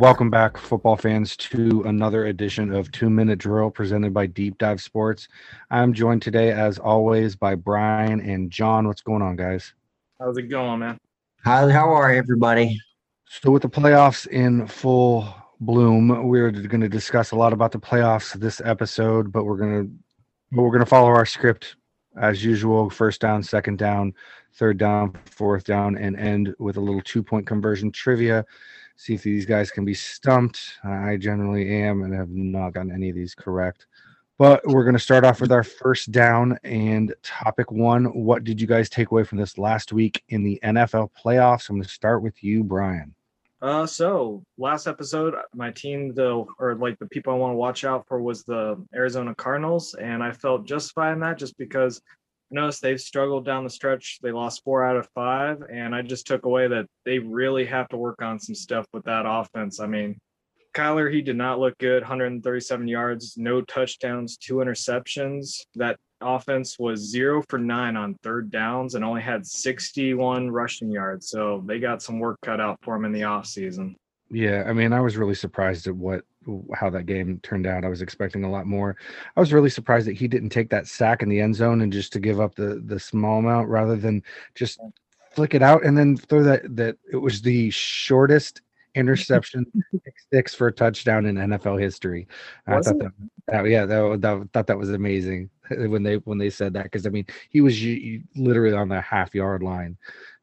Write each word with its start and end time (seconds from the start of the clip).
Welcome 0.00 0.30
back, 0.30 0.56
football 0.56 0.96
fans, 0.96 1.36
to 1.36 1.82
another 1.82 2.24
edition 2.24 2.72
of 2.72 2.90
Two 2.90 3.10
Minute 3.10 3.38
Drill 3.38 3.70
presented 3.70 4.14
by 4.14 4.24
Deep 4.24 4.56
Dive 4.56 4.80
Sports. 4.80 5.28
I'm 5.70 5.92
joined 5.92 6.22
today, 6.22 6.52
as 6.52 6.78
always, 6.78 7.36
by 7.36 7.54
Brian 7.54 8.18
and 8.22 8.50
John. 8.50 8.88
What's 8.88 9.02
going 9.02 9.20
on, 9.20 9.36
guys? 9.36 9.74
How's 10.18 10.38
it 10.38 10.44
going, 10.44 10.78
man? 10.80 10.96
How, 11.44 11.68
how 11.68 11.90
are 11.90 12.10
you 12.10 12.18
everybody? 12.18 12.80
So, 13.28 13.50
with 13.50 13.60
the 13.60 13.68
playoffs 13.68 14.26
in 14.28 14.66
full 14.66 15.34
bloom, 15.60 16.26
we're 16.26 16.50
going 16.50 16.80
to 16.80 16.88
discuss 16.88 17.32
a 17.32 17.36
lot 17.36 17.52
about 17.52 17.70
the 17.70 17.78
playoffs 17.78 18.32
this 18.32 18.62
episode, 18.64 19.30
but 19.30 19.44
we're 19.44 19.58
going 19.58 19.84
to 19.84 19.92
but 20.50 20.62
we're 20.62 20.70
going 20.70 20.80
to 20.80 20.86
follow 20.86 21.08
our 21.08 21.26
script 21.26 21.76
as 22.18 22.42
usual: 22.42 22.88
first 22.88 23.20
down, 23.20 23.42
second 23.42 23.76
down, 23.76 24.14
third 24.54 24.78
down, 24.78 25.18
fourth 25.26 25.64
down, 25.64 25.98
and 25.98 26.16
end 26.16 26.54
with 26.58 26.78
a 26.78 26.80
little 26.80 27.02
two-point 27.02 27.46
conversion 27.46 27.92
trivia. 27.92 28.46
See 29.00 29.14
if 29.14 29.22
these 29.22 29.46
guys 29.46 29.70
can 29.70 29.86
be 29.86 29.94
stumped. 29.94 30.74
I 30.84 31.16
generally 31.16 31.74
am, 31.74 32.02
and 32.02 32.12
have 32.12 32.28
not 32.28 32.74
gotten 32.74 32.92
any 32.92 33.08
of 33.08 33.16
these 33.16 33.34
correct. 33.34 33.86
But 34.36 34.60
we're 34.66 34.84
going 34.84 34.92
to 34.92 34.98
start 34.98 35.24
off 35.24 35.40
with 35.40 35.52
our 35.52 35.64
first 35.64 36.12
down 36.12 36.58
and 36.64 37.14
topic 37.22 37.72
one. 37.72 38.04
What 38.04 38.44
did 38.44 38.60
you 38.60 38.66
guys 38.66 38.90
take 38.90 39.10
away 39.10 39.24
from 39.24 39.38
this 39.38 39.56
last 39.56 39.94
week 39.94 40.22
in 40.28 40.42
the 40.44 40.60
NFL 40.62 41.12
playoffs? 41.18 41.70
I'm 41.70 41.76
going 41.76 41.84
to 41.84 41.88
start 41.88 42.22
with 42.22 42.44
you, 42.44 42.62
Brian. 42.62 43.14
Uh, 43.62 43.86
so 43.86 44.42
last 44.58 44.86
episode, 44.86 45.34
my 45.54 45.70
team, 45.70 46.12
the 46.12 46.44
or 46.58 46.74
like 46.74 46.98
the 46.98 47.06
people 47.06 47.32
I 47.32 47.36
want 47.36 47.52
to 47.52 47.56
watch 47.56 47.84
out 47.84 48.06
for 48.06 48.20
was 48.20 48.44
the 48.44 48.76
Arizona 48.94 49.34
Cardinals, 49.34 49.94
and 49.94 50.22
I 50.22 50.32
felt 50.32 50.66
justified 50.66 51.14
in 51.14 51.20
that 51.20 51.38
just 51.38 51.56
because 51.56 52.02
noticed 52.50 52.82
they've 52.82 53.00
struggled 53.00 53.44
down 53.44 53.64
the 53.64 53.70
stretch. 53.70 54.18
They 54.22 54.32
lost 54.32 54.64
four 54.64 54.84
out 54.84 54.96
of 54.96 55.08
five, 55.14 55.62
and 55.70 55.94
I 55.94 56.02
just 56.02 56.26
took 56.26 56.44
away 56.44 56.68
that 56.68 56.86
they 57.04 57.18
really 57.18 57.64
have 57.66 57.88
to 57.88 57.96
work 57.96 58.22
on 58.22 58.38
some 58.38 58.54
stuff 58.54 58.86
with 58.92 59.04
that 59.04 59.24
offense. 59.26 59.80
I 59.80 59.86
mean, 59.86 60.18
Kyler, 60.74 61.12
he 61.12 61.20
did 61.20 61.36
not 61.36 61.58
look 61.58 61.76
good. 61.78 62.02
137 62.02 62.86
yards, 62.86 63.36
no 63.36 63.60
touchdowns, 63.62 64.36
two 64.36 64.56
interceptions. 64.56 65.60
That 65.74 65.98
offense 66.20 66.78
was 66.78 67.00
zero 67.00 67.42
for 67.48 67.58
nine 67.58 67.96
on 67.96 68.14
third 68.22 68.50
downs 68.50 68.94
and 68.94 69.04
only 69.04 69.22
had 69.22 69.46
61 69.46 70.50
rushing 70.50 70.90
yards. 70.90 71.28
So 71.28 71.62
they 71.66 71.80
got 71.80 72.02
some 72.02 72.18
work 72.18 72.38
cut 72.42 72.60
out 72.60 72.78
for 72.82 72.94
him 72.94 73.04
in 73.04 73.12
the 73.12 73.22
offseason. 73.22 73.94
Yeah, 74.30 74.64
I 74.66 74.72
mean, 74.72 74.92
I 74.92 75.00
was 75.00 75.16
really 75.16 75.34
surprised 75.34 75.86
at 75.86 75.96
what 75.96 76.24
how 76.74 76.88
that 76.90 77.06
game 77.06 77.38
turned 77.42 77.66
out. 77.66 77.84
I 77.84 77.88
was 77.88 78.00
expecting 78.00 78.44
a 78.44 78.50
lot 78.50 78.66
more. 78.66 78.96
I 79.36 79.40
was 79.40 79.52
really 79.52 79.70
surprised 79.70 80.06
that 80.06 80.16
he 80.16 80.28
didn't 80.28 80.50
take 80.50 80.70
that 80.70 80.86
sack 80.86 81.22
in 81.22 81.28
the 81.28 81.40
end 81.40 81.56
zone 81.56 81.80
and 81.82 81.92
just 81.92 82.12
to 82.14 82.20
give 82.20 82.40
up 82.40 82.54
the 82.54 82.82
the 82.86 82.98
small 82.98 83.40
amount 83.40 83.68
rather 83.68 83.96
than 83.96 84.22
just 84.54 84.80
flick 85.32 85.54
it 85.54 85.62
out 85.62 85.84
and 85.84 85.98
then 85.98 86.16
throw 86.16 86.42
that 86.42 86.76
that 86.76 86.96
it 87.12 87.16
was 87.16 87.42
the 87.42 87.70
shortest 87.70 88.62
interception 88.94 89.64
six 90.32 90.54
for 90.54 90.68
a 90.68 90.72
touchdown 90.72 91.26
in 91.26 91.36
NFL 91.36 91.80
history. 91.80 92.26
Was 92.66 92.86
I 92.86 92.90
thought 92.90 92.98
that, 93.00 93.12
that 93.46 93.66
yeah, 93.66 93.86
that, 93.86 94.20
that 94.20 94.48
thought 94.52 94.66
that 94.68 94.78
was 94.78 94.90
amazing 94.90 95.50
when 95.70 96.02
they 96.02 96.16
when 96.18 96.38
they 96.38 96.50
said 96.50 96.72
that 96.74 96.84
because 96.84 97.06
I 97.06 97.10
mean 97.10 97.26
he 97.50 97.60
was 97.60 97.80
literally 98.36 98.76
on 98.76 98.88
the 98.88 99.00
half 99.00 99.34
yard 99.34 99.62
line. 99.62 99.96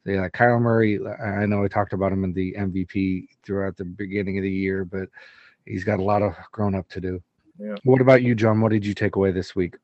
So, 0.06 0.12
yeah, 0.12 0.30
Kyler 0.30 0.62
Murray. 0.62 1.00
I 1.06 1.46
know 1.46 1.63
I 1.63 1.68
talked 1.68 1.94
about 1.94 2.12
him 2.12 2.24
in 2.24 2.34
the 2.34 2.56
MVP 2.58 3.28
throughout 3.44 3.78
the 3.78 3.85
beginning 3.85 4.38
of 4.38 4.44
the 4.44 4.52
year, 4.52 4.85
but 4.85 5.09
he's 5.66 5.84
got 5.84 6.00
a 6.00 6.03
lot 6.03 6.22
of 6.22 6.34
grown 6.52 6.75
up 6.75 6.88
to 6.90 7.02
do. 7.02 7.22
Yeah. 7.59 7.75
What 7.84 8.02
about 8.02 8.22
you, 8.22 8.35
John? 8.35 8.62
What 8.62 8.72
did 8.72 8.85
you 8.85 8.94
take 8.94 9.16
away 9.16 9.31
this 9.31 9.56
week? 9.56 9.75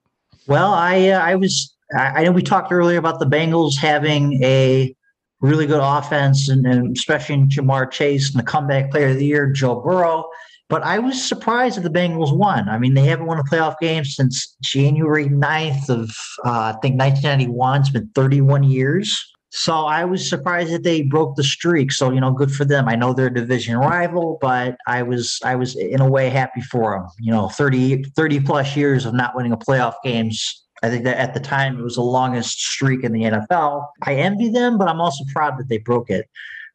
Well, 0.47 0.73
I 0.73 1.09
uh, 1.09 1.19
I 1.19 1.35
was 1.35 1.75
I, 1.97 2.21
I 2.21 2.23
know 2.23 2.31
we 2.31 2.41
talked 2.41 2.71
earlier 2.71 2.97
about 2.97 3.19
the 3.19 3.25
Bengals 3.25 3.77
having 3.77 4.43
a 4.43 4.95
really 5.41 5.65
good 5.65 5.81
offense 5.81 6.47
and, 6.49 6.65
and 6.65 6.95
especially 6.95 7.35
in 7.35 7.49
Ja'Marr 7.49 7.91
Chase 7.91 8.31
and 8.31 8.39
the 8.39 8.45
comeback 8.45 8.91
player 8.91 9.09
of 9.09 9.17
the 9.17 9.25
year, 9.25 9.51
Joe 9.51 9.81
Burrow. 9.81 10.29
But 10.69 10.83
I 10.83 10.99
was 10.99 11.21
surprised 11.21 11.77
that 11.77 11.81
the 11.81 11.89
Bengals 11.89 12.35
won. 12.35 12.69
I 12.69 12.79
mean, 12.79 12.93
they 12.93 13.03
haven't 13.03 13.25
won 13.25 13.39
a 13.39 13.43
playoff 13.43 13.75
game 13.79 14.05
since 14.05 14.55
January 14.61 15.27
9th 15.27 15.89
of 15.89 16.09
uh, 16.45 16.73
I 16.73 16.79
think 16.81 16.97
1991. 16.99 17.81
It's 17.81 17.89
been 17.89 18.09
31 18.15 18.63
years. 18.63 19.32
So 19.55 19.85
I 19.85 20.03
was 20.03 20.27
surprised 20.27 20.73
that 20.73 20.81
they 20.81 21.03
broke 21.03 21.35
the 21.35 21.43
streak. 21.43 21.91
So 21.91 22.09
you 22.11 22.19
know, 22.19 22.31
good 22.31 22.51
for 22.51 22.65
them. 22.65 22.89
I 22.89 22.95
know 22.95 23.13
they're 23.13 23.27
a 23.27 23.33
division 23.33 23.77
rival, 23.77 24.39
but 24.41 24.77
I 24.87 25.03
was 25.03 25.39
I 25.45 25.55
was 25.55 25.75
in 25.75 26.01
a 26.01 26.09
way 26.09 26.29
happy 26.29 26.61
for 26.61 26.97
them. 26.97 27.07
You 27.19 27.31
know, 27.31 27.49
30 27.49 28.03
30 28.03 28.39
plus 28.39 28.75
years 28.75 29.05
of 29.05 29.13
not 29.13 29.35
winning 29.35 29.51
a 29.51 29.57
playoff 29.57 29.93
games. 30.03 30.63
I 30.81 30.89
think 30.89 31.03
that 31.03 31.17
at 31.17 31.35
the 31.35 31.39
time 31.39 31.77
it 31.77 31.83
was 31.83 31.95
the 31.95 32.01
longest 32.01 32.59
streak 32.59 33.03
in 33.03 33.11
the 33.11 33.21
NFL. 33.21 33.85
I 34.01 34.15
envy 34.15 34.49
them, 34.49 34.79
but 34.79 34.87
I'm 34.87 34.99
also 34.99 35.23
proud 35.31 35.59
that 35.59 35.69
they 35.69 35.77
broke 35.77 36.09
it. 36.09 36.27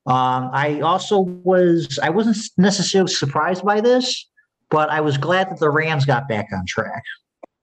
Um, 0.07 0.49
I 0.53 0.81
also 0.81 1.19
was 1.19 1.99
I 2.01 2.11
wasn't 2.11 2.39
necessarily 2.59 3.11
surprised 3.11 3.65
by 3.65 3.81
this, 3.81 4.25
but 4.71 4.89
I 4.89 5.01
was 5.01 5.19
glad 5.19 5.51
that 5.51 5.59
the 5.59 5.69
Rams 5.69 6.05
got 6.05 6.29
back 6.29 6.47
on 6.53 6.65
track. 6.65 7.03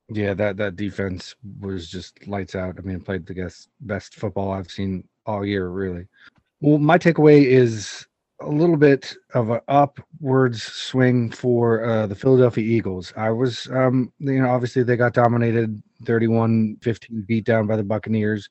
Yeah, 0.10 0.34
that 0.36 0.58
that 0.58 0.76
defense 0.76 1.36
was 1.60 1.90
just 1.90 2.28
lights 2.28 2.56
out. 2.56 2.76
I 2.78 2.82
mean, 2.82 3.00
played 3.00 3.26
the 3.26 3.34
best 3.34 3.70
best 3.82 4.16
football 4.16 4.52
I've 4.52 4.70
seen 4.70 5.08
all 5.26 5.46
year, 5.46 5.70
really. 5.70 6.08
Well, 6.62 6.78
my 6.78 6.98
takeaway 6.98 7.44
is 7.46 8.06
a 8.42 8.50
little 8.50 8.78
bit 8.78 9.16
of 9.34 9.50
an 9.50 9.62
upwards 9.68 10.62
swing 10.62 11.32
for 11.32 11.84
uh, 11.86 12.06
the 12.08 12.16
Philadelphia 12.16 12.64
Eagles. 12.64 13.14
I 13.16 13.30
was, 13.30 13.68
um, 13.72 14.12
you 14.20 14.42
know, 14.42 14.50
obviously 14.50 14.84
they 14.84 14.98
got 14.98 15.14
dominated 15.14 15.82
31-15 16.04 17.26
beat 17.26 17.46
down 17.46 17.66
by 17.66 17.78
the 17.78 17.84
Buccaneers, 17.84 18.50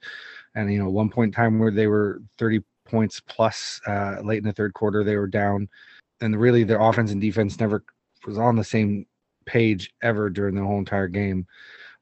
and 0.54 0.72
you 0.72 0.82
know, 0.82 0.88
one 0.88 1.10
point 1.10 1.28
in 1.28 1.32
time 1.32 1.58
where 1.58 1.70
they 1.70 1.86
were 1.86 2.22
30 2.38 2.62
points 2.86 3.20
plus 3.20 3.80
uh, 3.86 4.16
late 4.22 4.38
in 4.38 4.44
the 4.44 4.52
third 4.52 4.74
quarter, 4.74 5.04
they 5.04 5.16
were 5.16 5.26
down, 5.26 5.68
and 6.20 6.38
really 6.40 6.64
their 6.64 6.80
offense 6.80 7.12
and 7.12 7.20
defense 7.20 7.60
never 7.60 7.84
was 8.26 8.38
on 8.38 8.56
the 8.56 8.64
same 8.64 9.06
page 9.46 9.92
ever 10.02 10.30
during 10.30 10.54
the 10.54 10.62
whole 10.62 10.78
entire 10.78 11.08
game. 11.08 11.46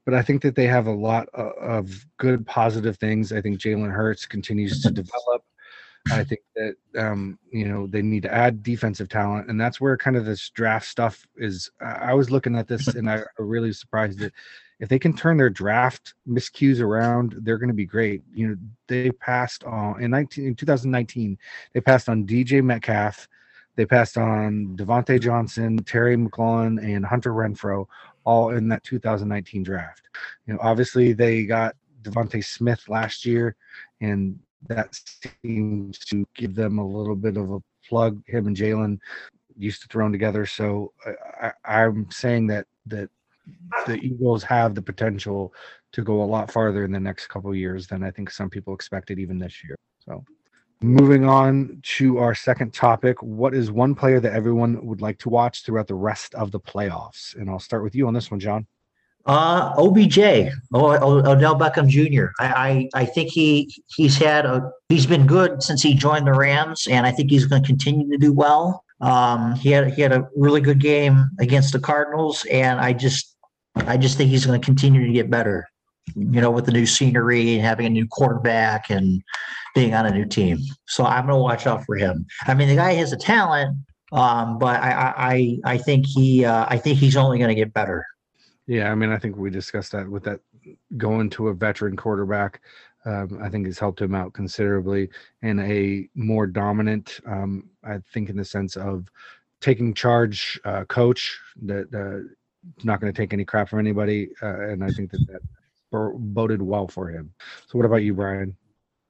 But 0.05 0.15
I 0.15 0.23
think 0.23 0.43
that 0.43 0.57
they 0.57 0.67
have 0.67 0.87
a 0.87 0.93
lot 0.93 1.29
of 1.31 2.07
good 2.17 2.45
positive 2.47 2.99
things. 2.99 3.33
I 3.33 3.41
think 3.41 3.61
Jalen 3.61 3.93
Hurts 3.93 4.27
continues 4.27 4.83
to 4.83 4.91
develop. 4.91 5.45
I 6.11 6.25
think 6.25 6.41
that 6.57 6.75
um, 6.99 7.39
you 7.53 7.67
know 7.67 7.87
they 7.87 8.03
need 8.03 8.25
to 8.25 8.35
add 8.35 8.63
defensive 8.63 9.09
talent, 9.09 9.49
and 9.49 9.61
that's 9.61 9.81
where 9.81 9.97
kind 9.97 10.17
of 10.17 10.25
this 10.25 10.51
draft 10.51 10.87
stuff 10.87 11.25
is. 11.37 11.71
I 11.81 12.15
was 12.15 12.31
looking 12.31 12.57
at 12.57 12.67
this, 12.67 12.89
and 12.89 13.09
I 13.09 13.19
I 13.19 13.23
really 13.39 13.73
surprised 13.73 14.19
that 14.19 14.33
if 14.81 14.89
they 14.89 14.99
can 14.99 15.15
turn 15.15 15.37
their 15.37 15.51
draft 15.51 16.15
miscues 16.29 16.81
around, 16.81 17.37
they're 17.43 17.59
going 17.59 17.69
to 17.69 17.75
be 17.75 17.87
great. 17.87 18.23
You 18.35 18.49
know, 18.49 18.57
they 18.89 19.13
passed 19.13 19.63
on 19.63 20.03
in 20.03 20.11
19 20.11 20.45
in 20.45 20.55
2019, 20.57 21.39
they 21.73 21.81
passed 21.81 22.09
on 22.09 22.27
DJ 22.27 22.65
Metcalf, 22.65 23.29
they 23.77 23.87
passed 23.87 24.19
on 24.19 24.77
Diontae 24.77 25.21
Johnson, 25.21 25.79
Terry 25.79 26.17
McLaurin, 26.17 26.83
and 26.83 27.05
Hunter 27.05 27.33
Renfrow, 27.33 27.87
all 28.25 28.51
in 28.51 28.69
that 28.69 28.85
2019 28.85 29.63
draft. 29.63 30.03
You 30.47 30.55
know, 30.55 30.61
obviously 30.63 31.13
they 31.13 31.45
got 31.45 31.75
DeVonta 32.03 32.45
Smith 32.45 32.89
last 32.89 33.25
year, 33.25 33.57
and 34.01 34.39
that 34.69 34.99
seems 35.43 35.99
to 36.01 36.27
give 36.35 36.55
them 36.55 36.79
a 36.79 36.87
little 36.87 37.17
bit 37.17 37.37
of 37.37 37.51
a 37.51 37.63
plug. 37.89 38.23
Him 38.27 38.47
and 38.47 38.57
Jalen 38.57 38.99
used 39.57 39.83
to 39.83 39.89
throw 39.89 40.05
them 40.05 40.13
together, 40.13 40.47
so 40.47 40.93
I, 41.41 41.53
I, 41.65 41.85
I'm 41.85 42.11
saying 42.11 42.49
that 42.49 42.67
that 42.87 43.09
the 43.87 43.95
Eagles 43.97 44.45
have 44.45 44.75
the 44.75 44.83
potential 44.83 45.53
to 45.93 46.03
go 46.03 46.23
a 46.23 46.25
lot 46.25 46.51
farther 46.51 46.85
in 46.85 46.93
the 46.93 47.01
next 47.01 47.27
couple 47.27 47.55
years 47.55 47.87
than 47.87 48.03
I 48.03 48.11
think 48.11 48.31
some 48.31 48.49
people 48.49 48.75
expected 48.75 49.19
even 49.19 49.39
this 49.39 49.65
year. 49.65 49.77
So. 50.05 50.25
Moving 50.83 51.25
on 51.29 51.81
to 51.97 52.19
our 52.19 52.35
second 52.35 52.75
topic, 52.75 53.23
what 53.23 53.55
is 53.55 53.71
one 53.71 53.95
player 53.95 54.19
that 54.19 54.33
everyone 54.33 54.85
would 54.85 55.01
like 55.01 55.19
to 55.21 55.29
watch 55.29 55.63
throughout 55.63 55.87
the 55.87 55.95
rest 55.95 56.35
of 56.35 56.51
the 56.51 56.59
playoffs? 56.59 57.37
And 57.37 57.49
I'll 57.49 57.61
start 57.61 57.85
with 57.85 57.95
you 57.95 58.09
on 58.09 58.15
this 58.15 58.31
one, 58.31 58.41
John. 58.41 58.67
Uh, 59.25 59.73
OBJ, 59.79 60.19
Odell 60.75 61.57
Beckham 61.57 61.87
Jr. 61.87 62.33
I, 62.41 62.89
I 62.95 63.03
I 63.03 63.05
think 63.05 63.31
he 63.31 63.73
he's 63.87 64.17
had 64.17 64.45
a 64.45 64.73
he's 64.89 65.07
been 65.07 65.29
good 65.29 65.63
since 65.63 65.81
he 65.81 65.95
joined 65.95 66.27
the 66.27 66.33
Rams, 66.33 66.89
and 66.91 67.07
I 67.07 67.13
think 67.13 67.31
he's 67.31 67.47
going 67.47 67.63
to 67.63 67.67
continue 67.67 68.11
to 68.11 68.19
do 68.19 68.33
well. 68.33 68.85
Um, 69.01 69.55
he 69.55 69.71
had 69.71 69.95
he 69.95 70.03
had 70.03 70.13
a 70.13 70.29
really 70.35 70.61
good 70.61 70.81
game 70.81 71.31
against 71.39 71.73
the 71.73 71.79
Cardinals, 71.79 72.45
and 72.51 72.81
I 72.81 72.93
just 72.93 73.37
I 73.77 73.97
just 73.97 74.17
think 74.17 74.31
he's 74.31 74.45
going 74.45 74.61
to 74.61 74.65
continue 74.65 75.07
to 75.07 75.13
get 75.13 75.31
better. 75.31 75.69
You 76.17 76.41
know, 76.41 76.51
with 76.51 76.67
the 76.67 76.73
new 76.73 76.87
scenery 76.87 77.55
and 77.55 77.63
having 77.63 77.87
a 77.87 77.91
new 77.91 78.09
quarterback 78.09 78.91
and 78.91 79.23
being 79.75 79.95
on 79.95 80.07
a 80.07 80.11
new 80.11 80.25
team, 80.25 80.59
so 80.87 81.05
I'm 81.05 81.27
going 81.27 81.39
to 81.39 81.43
watch 81.43 81.67
out 81.67 81.85
for 81.85 81.97
him. 81.97 82.27
I 82.47 82.55
mean, 82.55 82.69
the 82.69 82.77
guy 82.77 82.93
has 82.95 83.13
a 83.13 83.17
talent, 83.17 83.77
um, 84.13 84.59
but 84.59 84.81
I 84.81 85.13
I 85.17 85.59
I 85.75 85.79
think 85.79 86.07
he 86.07 86.45
uh, 86.45 86.67
I 86.69 86.79
think 86.79 86.99
he's 86.99 87.17
only 87.17 87.39
going 87.39 87.49
to 87.49 87.55
get 87.55 87.73
better. 87.73 88.05
Yeah, 88.67 88.91
I 88.91 88.95
mean, 88.95 89.11
I 89.11 89.19
think 89.19 89.37
we 89.37 89.51
discussed 89.51 89.93
that 89.93 90.09
with 90.09 90.25
that 90.25 90.41
going 90.97 91.31
to 91.31 91.49
a 91.49 91.55
veteran 91.55 91.97
quarterback. 91.97 92.61
Um, 93.05 93.41
I 93.43 93.49
think 93.49 93.67
has 93.67 93.81
helped 93.81 94.01
him 94.01 94.15
out 94.15 94.33
considerably 94.33 95.09
and 95.43 95.59
a 95.61 96.09
more 96.15 96.47
dominant. 96.47 97.19
Um, 97.27 97.69
I 97.83 97.99
think 98.13 98.31
in 98.31 98.37
the 98.37 98.45
sense 98.45 98.77
of 98.77 99.09
taking 99.61 99.93
charge, 99.93 100.61
uh, 100.65 100.85
coach 100.85 101.41
that 101.63 101.93
uh, 101.93 102.29
not 102.85 103.01
going 103.01 103.13
to 103.13 103.17
take 103.17 103.33
any 103.33 103.45
crap 103.45 103.69
from 103.69 103.81
anybody, 103.81 104.29
uh, 104.43 104.69
and 104.69 104.85
I 104.85 104.91
think 104.91 105.11
that 105.11 105.27
that 105.29 105.43
bo- 105.91 106.17
boded 106.17 106.63
well 106.63 106.87
for 106.87 107.09
him. 107.09 107.33
So, 107.67 107.79
what 107.79 107.87
about 107.87 108.03
you, 108.03 108.15
Brian? 108.15 108.57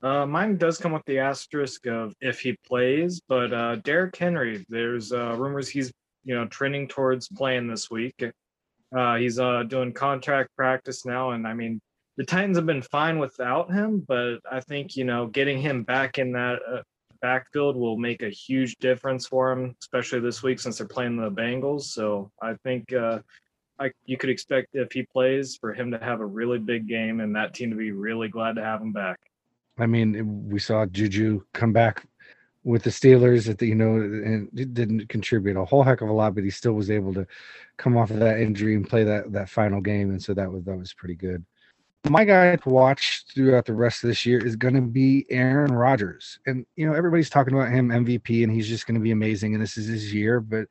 Uh, 0.02 0.26
mine 0.26 0.56
does 0.56 0.78
come 0.78 0.92
with 0.92 1.04
the 1.06 1.20
asterisk 1.20 1.86
of 1.86 2.14
if 2.20 2.40
he 2.40 2.56
plays, 2.66 3.20
but 3.28 3.52
uh, 3.52 3.76
Derrick 3.76 4.16
Henry, 4.16 4.66
there's 4.68 5.12
uh, 5.12 5.36
rumors 5.36 5.68
he's 5.68 5.92
you 6.24 6.34
know 6.34 6.46
trending 6.46 6.88
towards 6.88 7.28
playing 7.28 7.68
this 7.68 7.90
week. 7.90 8.24
Uh, 8.94 9.16
he's 9.16 9.38
uh, 9.38 9.62
doing 9.62 9.92
contract 9.92 10.50
practice 10.56 11.06
now, 11.06 11.30
and 11.30 11.46
I 11.46 11.54
mean 11.54 11.80
the 12.16 12.24
Titans 12.24 12.56
have 12.58 12.66
been 12.66 12.82
fine 12.82 13.18
without 13.18 13.72
him, 13.72 14.04
but 14.06 14.38
I 14.50 14.60
think 14.60 14.96
you 14.96 15.04
know 15.04 15.28
getting 15.28 15.60
him 15.60 15.84
back 15.84 16.18
in 16.18 16.32
that 16.32 16.58
uh, 16.68 16.82
backfield 17.20 17.76
will 17.76 17.96
make 17.96 18.22
a 18.22 18.28
huge 18.28 18.76
difference 18.78 19.26
for 19.26 19.52
him, 19.52 19.76
especially 19.80 20.18
this 20.18 20.42
week 20.42 20.58
since 20.58 20.78
they're 20.78 20.88
playing 20.88 21.16
the 21.16 21.30
Bengals. 21.30 21.82
So 21.82 22.30
I 22.42 22.54
think 22.64 22.92
uh, 22.92 23.20
I, 23.78 23.92
you 24.04 24.16
could 24.16 24.30
expect 24.30 24.70
if 24.74 24.92
he 24.92 25.04
plays 25.04 25.56
for 25.56 25.72
him 25.72 25.92
to 25.92 25.98
have 25.98 26.20
a 26.20 26.26
really 26.26 26.58
big 26.58 26.88
game 26.88 27.20
and 27.20 27.34
that 27.36 27.54
team 27.54 27.70
to 27.70 27.76
be 27.76 27.92
really 27.92 28.28
glad 28.28 28.56
to 28.56 28.64
have 28.64 28.82
him 28.82 28.92
back. 28.92 29.18
I 29.78 29.86
mean, 29.86 30.48
we 30.48 30.58
saw 30.58 30.86
Juju 30.86 31.42
come 31.52 31.72
back 31.72 32.06
with 32.64 32.84
the 32.84 32.90
Steelers 32.90 33.48
at 33.48 33.58
the 33.58 33.66
you 33.66 33.74
know 33.74 33.96
and 33.96 34.48
didn't 34.74 35.08
contribute 35.08 35.56
a 35.56 35.64
whole 35.64 35.82
heck 35.82 36.00
of 36.00 36.08
a 36.08 36.12
lot, 36.12 36.34
but 36.34 36.44
he 36.44 36.50
still 36.50 36.72
was 36.72 36.90
able 36.90 37.12
to 37.14 37.26
come 37.76 37.96
off 37.96 38.10
of 38.10 38.20
that 38.20 38.40
injury 38.40 38.74
and 38.74 38.88
play 38.88 39.04
that 39.04 39.32
that 39.32 39.48
final 39.48 39.80
game, 39.80 40.10
and 40.10 40.22
so 40.22 40.34
that 40.34 40.50
was 40.50 40.64
that 40.64 40.76
was 40.76 40.92
pretty 40.92 41.14
good. 41.14 41.44
My 42.08 42.24
guy 42.24 42.56
to 42.56 42.68
watch 42.68 43.24
throughout 43.32 43.64
the 43.64 43.74
rest 43.74 44.02
of 44.02 44.08
this 44.08 44.26
year 44.26 44.44
is 44.44 44.56
going 44.56 44.74
to 44.74 44.80
be 44.80 45.24
Aaron 45.30 45.72
Rodgers, 45.72 46.38
and 46.46 46.66
you 46.76 46.86
know 46.86 46.94
everybody's 46.94 47.30
talking 47.30 47.54
about 47.54 47.70
him 47.70 47.88
MVP, 47.88 48.42
and 48.44 48.52
he's 48.52 48.68
just 48.68 48.86
going 48.86 48.96
to 48.96 49.00
be 49.00 49.12
amazing, 49.12 49.54
and 49.54 49.62
this 49.62 49.76
is 49.76 49.86
his 49.86 50.12
year. 50.14 50.40
But 50.40 50.66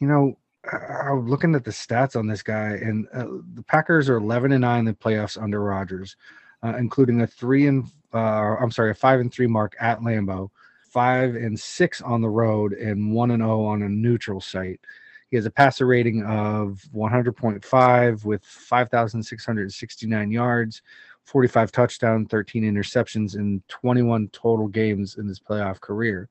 you 0.00 0.06
know, 0.06 0.38
I'm 0.72 1.28
looking 1.28 1.54
at 1.54 1.64
the 1.64 1.70
stats 1.70 2.16
on 2.16 2.26
this 2.26 2.42
guy, 2.42 2.70
and 2.70 3.06
uh, 3.12 3.26
the 3.54 3.62
Packers 3.62 4.08
are 4.08 4.16
11 4.16 4.52
and 4.52 4.62
nine 4.62 4.80
in 4.80 4.84
the 4.86 4.94
playoffs 4.94 5.40
under 5.40 5.60
Rodgers, 5.60 6.16
uh, 6.62 6.76
including 6.76 7.22
a 7.22 7.26
three 7.26 7.66
and 7.66 7.88
uh, 8.14 8.56
I'm 8.60 8.70
sorry, 8.70 8.90
a 8.90 8.94
five 8.94 9.20
and 9.20 9.32
three 9.32 9.46
mark 9.46 9.74
at 9.80 10.00
Lambeau 10.00 10.50
five 10.94 11.34
and 11.34 11.58
six 11.58 12.00
on 12.00 12.22
the 12.22 12.28
road 12.28 12.72
and 12.72 13.12
one 13.12 13.32
and 13.32 13.42
zero 13.42 13.64
on 13.64 13.82
a 13.82 13.88
neutral 13.88 14.40
site. 14.40 14.80
He 15.28 15.36
has 15.36 15.44
a 15.44 15.50
passer 15.50 15.86
rating 15.86 16.22
of 16.22 16.80
100.5 16.94 18.24
with 18.24 18.44
5,669 18.44 20.30
yards, 20.30 20.82
45 21.24 21.72
touchdowns, 21.72 22.28
13 22.30 22.62
interceptions, 22.62 23.34
in 23.34 23.60
21 23.66 24.28
total 24.28 24.68
games 24.68 25.16
in 25.16 25.26
his 25.26 25.40
playoff 25.40 25.80
career. 25.80 26.28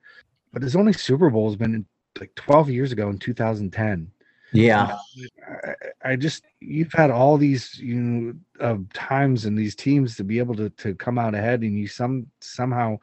But 0.54 0.62
his 0.62 0.78
only 0.78 0.94
Super 0.94 1.30
Bowl 1.30 1.50
has 1.50 1.58
been 1.58 1.86
like 2.18 2.34
12 2.36 2.70
years 2.70 2.94
ago 2.94 3.10
in 3.10 3.18
2010. 3.18 4.10
Yeah. 4.54 4.96
I, 5.66 5.74
I 6.04 6.16
just 6.16 6.44
you've 6.60 6.94
had 6.94 7.12
all 7.12 7.38
these 7.38 7.78
you 7.80 8.36
know 8.60 8.86
times 8.94 9.46
and 9.46 9.58
these 9.58 9.76
teams 9.76 10.16
to 10.18 10.24
be 10.24 10.40
able 10.40 10.56
to 10.56 10.70
to 10.70 10.96
come 10.96 11.18
out 11.18 11.36
ahead, 11.36 11.62
and 11.62 11.78
you 11.78 11.88
some 11.88 12.28
somehow 12.42 12.98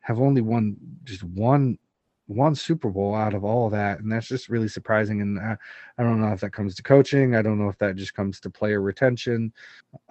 have 0.00 0.20
only 0.20 0.40
won 0.40 0.76
just 1.04 1.22
one 1.22 1.78
one 2.26 2.54
Super 2.54 2.90
Bowl 2.90 3.14
out 3.14 3.34
of 3.34 3.44
all 3.44 3.66
of 3.66 3.72
that, 3.72 4.00
and 4.00 4.10
that's 4.10 4.28
just 4.28 4.48
really 4.48 4.68
surprising. 4.68 5.20
And 5.20 5.38
I, 5.38 5.56
I 5.98 6.02
don't 6.02 6.20
know 6.20 6.32
if 6.32 6.40
that 6.40 6.52
comes 6.52 6.74
to 6.76 6.82
coaching. 6.82 7.34
I 7.34 7.42
don't 7.42 7.58
know 7.58 7.68
if 7.68 7.78
that 7.78 7.96
just 7.96 8.14
comes 8.14 8.40
to 8.40 8.50
player 8.50 8.80
retention. 8.80 9.52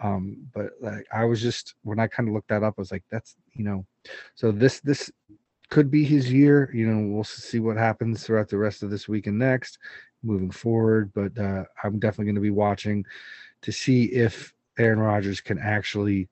Um, 0.02 0.38
but 0.54 0.72
like 0.82 1.08
I 1.14 1.26
was 1.26 1.42
just 1.42 1.76
when 1.84 2.00
I 2.00 2.08
kind 2.08 2.28
of 2.30 2.36
looked 2.36 2.50
that 2.50 2.64
up, 2.64 2.76
I 2.78 2.82
was 2.82 2.92
like, 2.92 3.04
that's 3.10 3.36
you 3.54 3.64
know, 3.64 3.86
so 4.36 4.52
this 4.52 4.80
this 4.82 5.12
could 5.70 5.90
be 5.90 6.04
his 6.04 6.32
year. 6.32 6.70
You 6.74 6.88
know, 6.88 7.14
we'll 7.14 7.24
see 7.24 7.60
what 7.60 7.78
happens 7.78 8.24
throughout 8.24 8.50
the 8.50 8.58
rest 8.58 8.84
of 8.84 8.90
this 8.90 9.08
week 9.08 9.28
and 9.28 9.40
next, 9.40 9.80
moving 10.24 10.52
forward. 10.52 11.12
But 11.14 11.38
uh, 11.38 11.66
I'm 11.84 12.00
definitely 12.00 12.26
going 12.26 12.36
to 12.36 12.42
be 12.42 12.50
watching 12.52 13.06
to 13.62 13.72
see 13.72 14.06
if 14.06 14.54
Aaron 14.78 15.00
Rodgers 15.00 15.42
can 15.42 15.60
actually 15.60 16.28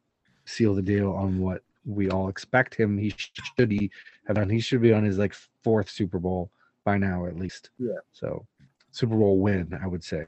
seal 0.46 0.74
the 0.74 0.82
deal 0.82 1.12
on 1.14 1.40
what 1.40 1.64
we 1.86 2.10
all 2.10 2.30
expect 2.30 2.76
him. 2.76 2.98
He 2.98 3.14
should 3.18 3.70
be 3.70 3.92
have 4.28 4.36
done. 4.36 4.50
He 4.50 4.60
should 4.60 4.82
be 4.82 4.94
on 4.94 5.04
his 5.04 5.18
like 5.18 5.36
fourth 5.64 5.90
Super 5.90 6.20
Bowl 6.20 6.52
by 6.86 6.98
now, 6.98 7.26
at 7.26 7.38
least. 7.38 7.70
Yeah. 7.78 8.00
So 8.12 8.46
Super 8.92 9.16
Bowl 9.16 9.40
win, 9.40 9.78
I 9.82 9.88
would 9.88 10.04
say. 10.04 10.26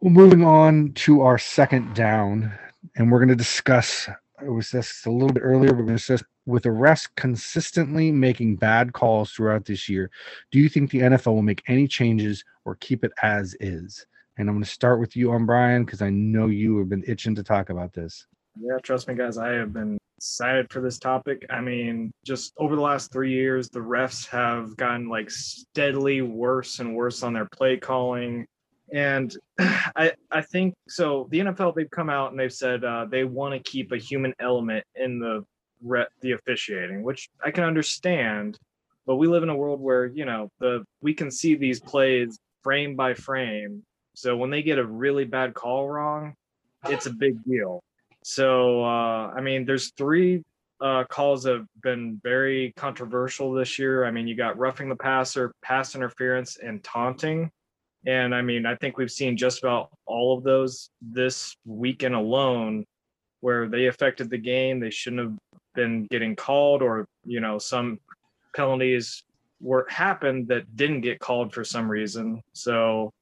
Well, 0.00 0.12
moving 0.12 0.44
on 0.44 0.92
to 0.94 1.22
our 1.22 1.38
second 1.38 1.94
down, 1.94 2.52
and 2.96 3.10
we're 3.10 3.18
going 3.18 3.28
to 3.28 3.36
discuss. 3.36 4.08
It 4.44 4.50
was 4.50 4.70
just 4.70 5.06
a 5.06 5.10
little 5.10 5.32
bit 5.32 5.42
earlier. 5.42 5.72
Going 5.72 5.86
to 5.86 5.92
discuss 5.94 6.22
with 6.44 6.64
the 6.64 6.68
refs 6.68 7.08
consistently 7.16 8.12
making 8.12 8.56
bad 8.56 8.92
calls 8.92 9.32
throughout 9.32 9.64
this 9.64 9.88
year. 9.88 10.10
Do 10.50 10.58
you 10.58 10.68
think 10.68 10.90
the 10.90 11.00
NFL 11.00 11.34
will 11.34 11.42
make 11.42 11.62
any 11.68 11.88
changes 11.88 12.44
or 12.64 12.76
keep 12.76 13.04
it 13.04 13.12
as 13.22 13.56
is? 13.60 14.06
And 14.38 14.48
I'm 14.48 14.56
going 14.56 14.64
to 14.64 14.70
start 14.70 15.00
with 15.00 15.16
you 15.16 15.32
on 15.32 15.46
Brian 15.46 15.84
because 15.84 16.02
I 16.02 16.10
know 16.10 16.48
you 16.48 16.78
have 16.78 16.88
been 16.88 17.04
itching 17.06 17.34
to 17.36 17.42
talk 17.42 17.70
about 17.70 17.92
this. 17.92 18.26
Yeah, 18.60 18.78
trust 18.82 19.08
me, 19.08 19.14
guys. 19.14 19.38
I 19.38 19.52
have 19.52 19.72
been 19.72 19.98
excited 20.18 20.70
for 20.70 20.80
this 20.80 20.98
topic. 20.98 21.46
I 21.50 21.60
mean, 21.60 22.10
just 22.24 22.52
over 22.58 22.76
the 22.76 22.82
last 22.82 23.12
three 23.12 23.32
years, 23.32 23.68
the 23.68 23.80
refs 23.80 24.26
have 24.28 24.76
gotten 24.76 25.08
like 25.08 25.30
steadily 25.30 26.22
worse 26.22 26.78
and 26.78 26.94
worse 26.94 27.22
on 27.22 27.32
their 27.32 27.48
play 27.52 27.76
calling. 27.76 28.46
And 28.92 29.36
I, 29.58 30.12
I 30.30 30.42
think 30.42 30.74
so. 30.88 31.28
The 31.30 31.40
NFL 31.40 31.74
they've 31.74 31.90
come 31.90 32.10
out 32.10 32.30
and 32.30 32.40
they've 32.40 32.52
said 32.52 32.84
uh, 32.84 33.06
they 33.10 33.24
want 33.24 33.54
to 33.54 33.70
keep 33.70 33.92
a 33.92 33.98
human 33.98 34.34
element 34.40 34.84
in 34.94 35.18
the 35.18 35.44
re- 35.82 36.06
the 36.20 36.32
officiating, 36.32 37.02
which 37.02 37.28
I 37.44 37.50
can 37.50 37.64
understand. 37.64 38.58
But 39.06 39.16
we 39.16 39.28
live 39.28 39.42
in 39.42 39.48
a 39.48 39.56
world 39.56 39.80
where 39.80 40.06
you 40.06 40.24
know 40.24 40.50
the 40.58 40.84
we 41.00 41.14
can 41.14 41.30
see 41.30 41.54
these 41.54 41.80
plays 41.80 42.38
frame 42.62 42.96
by 42.96 43.14
frame. 43.14 43.82
So 44.14 44.36
when 44.36 44.50
they 44.50 44.62
get 44.62 44.78
a 44.78 44.84
really 44.84 45.24
bad 45.24 45.54
call 45.54 45.88
wrong, 45.88 46.34
it's 46.88 47.06
a 47.06 47.12
big 47.12 47.42
deal. 47.44 47.82
So 48.24 48.82
uh, 48.84 49.32
I 49.36 49.40
mean, 49.40 49.64
there's 49.64 49.92
three 49.96 50.42
uh, 50.80 51.04
calls 51.04 51.44
that 51.44 51.54
have 51.54 51.66
been 51.82 52.20
very 52.22 52.72
controversial 52.76 53.52
this 53.52 53.78
year. 53.78 54.04
I 54.04 54.10
mean, 54.10 54.26
you 54.26 54.34
got 54.34 54.58
roughing 54.58 54.88
the 54.88 54.96
passer, 54.96 55.52
pass 55.62 55.94
interference, 55.94 56.56
and 56.56 56.82
taunting. 56.82 57.50
And 58.06 58.34
I 58.34 58.42
mean, 58.42 58.66
I 58.66 58.76
think 58.76 58.96
we've 58.96 59.10
seen 59.10 59.36
just 59.36 59.62
about 59.62 59.90
all 60.06 60.36
of 60.36 60.44
those 60.44 60.90
this 61.02 61.56
weekend 61.64 62.14
alone, 62.14 62.84
where 63.40 63.68
they 63.68 63.86
affected 63.86 64.30
the 64.30 64.38
game. 64.38 64.80
They 64.80 64.90
shouldn't 64.90 65.22
have 65.22 65.60
been 65.74 66.06
getting 66.06 66.36
called, 66.36 66.82
or 66.82 67.06
you 67.24 67.40
know, 67.40 67.58
some 67.58 67.98
penalties 68.54 69.24
were 69.60 69.86
happened 69.90 70.48
that 70.48 70.76
didn't 70.76 71.00
get 71.00 71.18
called 71.18 71.52
for 71.52 71.64
some 71.64 71.90
reason. 71.90 72.40
So 72.52 73.12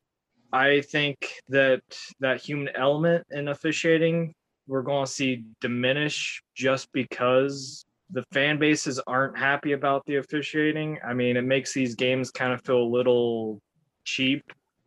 I 0.53 0.83
think 0.83 1.35
that 1.49 1.83
that 2.21 2.41
human 2.41 2.69
element 2.77 3.27
in 3.31 3.49
officiating 3.49 4.35
we're 4.67 4.83
going 4.83 5.05
to 5.05 5.11
see 5.11 5.45
diminish 5.61 6.43
just 6.55 6.91
because 6.93 7.85
the 8.11 8.25
fan 8.33 8.59
bases 8.59 9.01
aren't 9.07 9.37
happy 9.37 9.73
about 9.73 10.05
the 10.07 10.17
officiating. 10.17 10.99
I 11.07 11.15
mean, 11.15 11.37
it 11.37 11.45
makes 11.45 11.73
these 11.73 11.95
games 11.95 12.31
kind 12.31 12.53
of 12.53 12.63
feel 12.63 12.83
a 12.83 12.85
little 12.85 13.61
cheap 14.05 14.43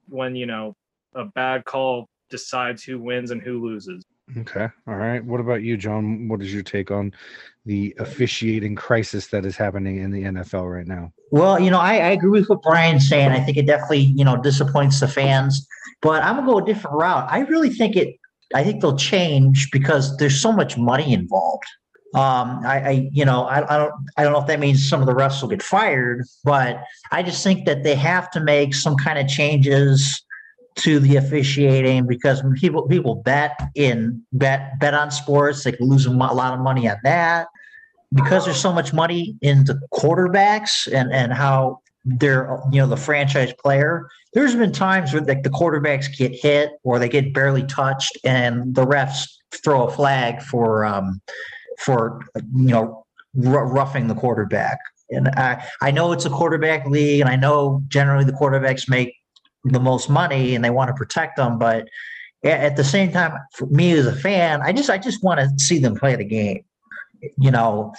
when, 0.08 0.36
you 0.36 0.46
know, 0.46 0.76
a 1.16 1.26
bad 1.26 1.66
call 1.66 2.08
decides 2.30 2.84
who 2.84 3.00
wins 3.00 3.32
and 3.32 3.42
who 3.42 3.66
loses. 3.66 4.04
Okay. 4.38 4.68
All 4.88 4.96
right. 4.96 5.24
What 5.24 5.40
about 5.40 5.64
you, 5.64 5.78
John? 5.78 6.28
What 6.28 6.42
is 6.42 6.54
your 6.54 6.64
take 6.64 6.92
on 6.92 7.14
the 7.66 7.96
officiating 8.00 8.76
crisis 8.76 9.28
that 9.28 9.46
is 9.46 9.56
happening 9.56 10.00
in 10.00 10.12
the 10.12 10.24
NFL 10.24 10.70
right 10.70 10.86
now? 10.86 11.14
Well, 11.32 11.60
you 11.60 11.72
know, 11.72 11.80
I, 11.80 11.94
I 11.94 12.10
agree 12.10 12.42
with 12.42 12.50
what 12.50 12.62
Brian's 12.62 13.08
saying. 13.08 13.32
I 13.32 13.40
think 13.40 13.58
it 13.58 13.66
definitely, 13.66 14.00
you 14.00 14.26
know, 14.26 14.36
disappoints 14.36 15.00
the 15.00 15.08
fans. 15.08 15.66
But 16.02 16.24
I'm 16.24 16.36
gonna 16.36 16.48
go 16.48 16.60
a 16.60 16.66
different 16.66 16.98
route. 16.98 17.28
I 17.32 17.40
really 17.40 17.70
think 17.70 17.96
it 17.96 18.18
I 18.54 18.64
think 18.64 18.82
they'll 18.82 18.98
change 18.98 19.72
because 19.72 20.16
there's 20.18 20.40
so 20.40 20.52
much 20.52 20.78
money 20.78 21.14
involved. 21.14 21.66
Um, 22.16 22.62
I, 22.66 22.80
I, 22.80 23.10
you 23.12 23.26
know, 23.26 23.44
I, 23.44 23.76
I 23.76 23.78
don't, 23.78 23.94
I 24.16 24.24
don't 24.24 24.34
know 24.34 24.40
if 24.40 24.48
that 24.48 24.60
means 24.60 24.88
some 24.88 25.02
of 25.02 25.08
the 25.08 25.14
refs 25.14 25.42
will 25.42 25.50
get 25.50 25.62
fired, 25.62 26.26
but 26.44 26.82
I 27.12 27.22
just 27.22 27.44
think 27.44 27.66
that 27.66 27.84
they 27.84 27.96
have 27.96 28.32
to 28.32 28.40
make 28.40 28.74
some 28.74 28.96
kind 28.96 29.20
of 29.20 29.28
changes 29.28 30.24
to 30.78 31.00
the 31.00 31.16
officiating 31.16 32.08
because 32.08 32.42
people 32.56 32.88
people 32.88 33.16
bet 33.16 33.60
in 33.76 34.24
bet 34.32 34.80
bet 34.80 34.94
on 34.94 35.12
sports, 35.12 35.64
they 35.64 35.72
can 35.72 35.88
lose 35.88 36.06
a 36.06 36.12
lot 36.12 36.54
of 36.54 36.60
money 36.60 36.88
on 36.88 36.98
that 37.04 37.48
because 38.14 38.46
there's 38.46 38.60
so 38.60 38.72
much 38.72 38.94
money 38.94 39.36
in 39.42 39.66
the 39.66 39.80
quarterbacks 39.94 40.92
and 40.92 41.12
and 41.12 41.34
how 41.34 41.80
they're 42.06 42.60
you 42.72 42.80
know 42.80 42.88
the 42.88 42.98
franchise 42.98 43.54
player. 43.60 44.08
There's 44.34 44.56
been 44.56 44.72
times 44.72 45.14
where 45.14 45.24
like 45.24 45.44
the 45.44 45.50
quarterbacks 45.50 46.16
get 46.16 46.34
hit 46.34 46.72
or 46.84 47.00
they 47.00 47.10
get 47.10 47.34
barely 47.34 47.64
touched, 47.64 48.18
and 48.24 48.74
the 48.76 48.86
refs 48.86 49.28
throw 49.64 49.88
a 49.88 49.92
flag 49.92 50.42
for 50.42 50.86
um, 50.86 51.22
for 51.77 52.22
you 52.36 52.69
know 52.69 53.05
r- 53.46 53.65
roughing 53.67 54.07
the 54.07 54.15
quarterback. 54.15 54.79
And 55.10 55.29
I 55.29 55.65
I 55.81 55.91
know 55.91 56.12
it's 56.12 56.25
a 56.25 56.29
quarterback 56.29 56.86
league, 56.88 57.22
and 57.22 57.29
I 57.29 57.36
know 57.36 57.84
generally 57.88 58.25
the 58.25 58.34
quarterbacks 58.34 58.89
make 58.89 59.13
the 59.63 59.79
most 59.79 60.10
money 60.10 60.55
and 60.55 60.63
they 60.63 60.69
want 60.69 60.89
to 60.89 60.93
protect 60.93 61.38
them, 61.38 61.57
but 61.60 61.88
at 62.43 62.75
the 62.77 62.84
same 62.84 63.12
time, 63.12 63.34
for 63.53 63.65
me 63.67 63.91
as 63.93 64.05
a 64.05 64.15
fan, 64.15 64.62
I 64.62 64.72
just 64.72 64.89
I 64.89 64.98
just 64.98 65.24
want 65.24 65.39
to 65.39 65.50
see 65.63 65.79
them 65.79 65.96
play 65.96 66.15
the 66.15 66.24
game. 66.25 66.63
You 67.38 67.51
know, 67.51 67.93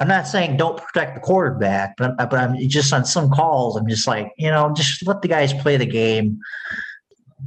I'm 0.00 0.08
not 0.08 0.26
saying 0.26 0.56
don't 0.56 0.78
protect 0.78 1.14
the 1.14 1.20
quarterback, 1.20 1.94
but 1.96 2.16
but 2.16 2.34
I'm 2.34 2.56
just 2.68 2.92
on 2.92 3.04
some 3.04 3.30
calls. 3.30 3.76
I'm 3.76 3.88
just 3.88 4.06
like 4.06 4.32
you 4.36 4.50
know, 4.50 4.72
just 4.74 5.06
let 5.06 5.22
the 5.22 5.28
guys 5.28 5.52
play 5.52 5.76
the 5.76 5.86
game. 5.86 6.40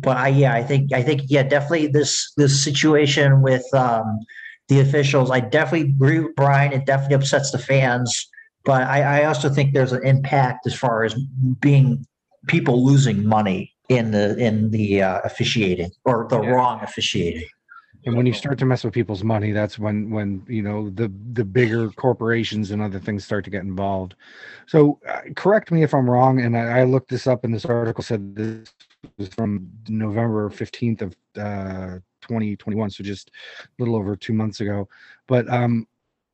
but 0.02 0.18
I 0.18 0.30
yeah, 0.30 0.54
I 0.54 0.64
think 0.64 0.94
I 0.94 1.04
think 1.04 1.24
yeah, 1.28 1.44
definitely 1.44 1.88
this 1.88 2.32
this 2.38 2.64
situation 2.64 3.42
with 3.42 3.66
um, 3.74 4.20
the 4.68 4.80
officials. 4.80 5.32
I 5.32 5.40
definitely 5.40 5.90
agree 5.90 6.20
with 6.20 6.36
Brian. 6.36 6.74
It 6.74 6.86
definitely 6.86 7.16
upsets 7.16 7.52
the 7.52 7.60
fans, 7.60 8.30
but 8.66 8.84
I, 8.84 9.22
I 9.22 9.26
also 9.26 9.50
think 9.50 9.74
there's 9.74 9.94
an 9.94 10.06
impact 10.06 10.68
as 10.68 10.76
far 10.76 11.04
as 11.04 11.16
being 11.60 12.06
people 12.48 12.86
losing 12.86 13.26
money 13.26 13.74
in 13.90 14.12
the 14.12 14.36
in 14.38 14.72
the 14.72 15.02
uh, 15.02 15.22
officiating 15.24 15.92
or 16.06 16.28
the 16.30 16.42
Yeah. 16.42 16.52
wrong 16.52 16.82
officiating. 16.84 17.48
And 18.06 18.16
when 18.16 18.26
you 18.26 18.32
start 18.34 18.58
to 18.60 18.66
mess 18.66 18.86
with 18.86 18.94
people's 18.94 19.24
money, 19.24 19.52
that's 19.52 19.78
when 19.78 20.10
when 20.10 20.46
you 20.48 20.62
know 20.62 20.90
the 20.90 21.12
the 21.34 21.44
bigger 21.44 21.90
corporations 21.90 22.72
and 22.72 22.82
other 22.82 23.00
things 23.00 23.26
start 23.26 23.44
to 23.46 23.50
get 23.50 23.64
involved. 23.64 24.16
So 24.66 25.00
uh, 25.08 25.22
correct 25.36 25.72
me 25.72 25.84
if 25.84 25.94
I'm 25.94 26.10
wrong. 26.10 26.40
And 26.40 26.56
I, 26.56 26.80
I 26.80 26.84
looked 26.84 27.10
this 27.10 27.28
up, 27.28 27.44
and 27.44 27.54
this 27.54 27.66
article 27.66 28.04
said 28.04 28.36
this 28.36 28.74
was 29.18 29.28
from 29.30 29.70
November 29.90 30.50
15th 30.50 31.02
of 31.02 31.16
uh, 31.38 32.00
2021, 32.22 32.90
so 32.90 33.04
just 33.04 33.32
a 33.60 33.68
little 33.80 33.96
over 33.96 34.16
two 34.16 34.34
months 34.34 34.60
ago. 34.62 34.88
But 35.28 35.50
um, 35.50 35.88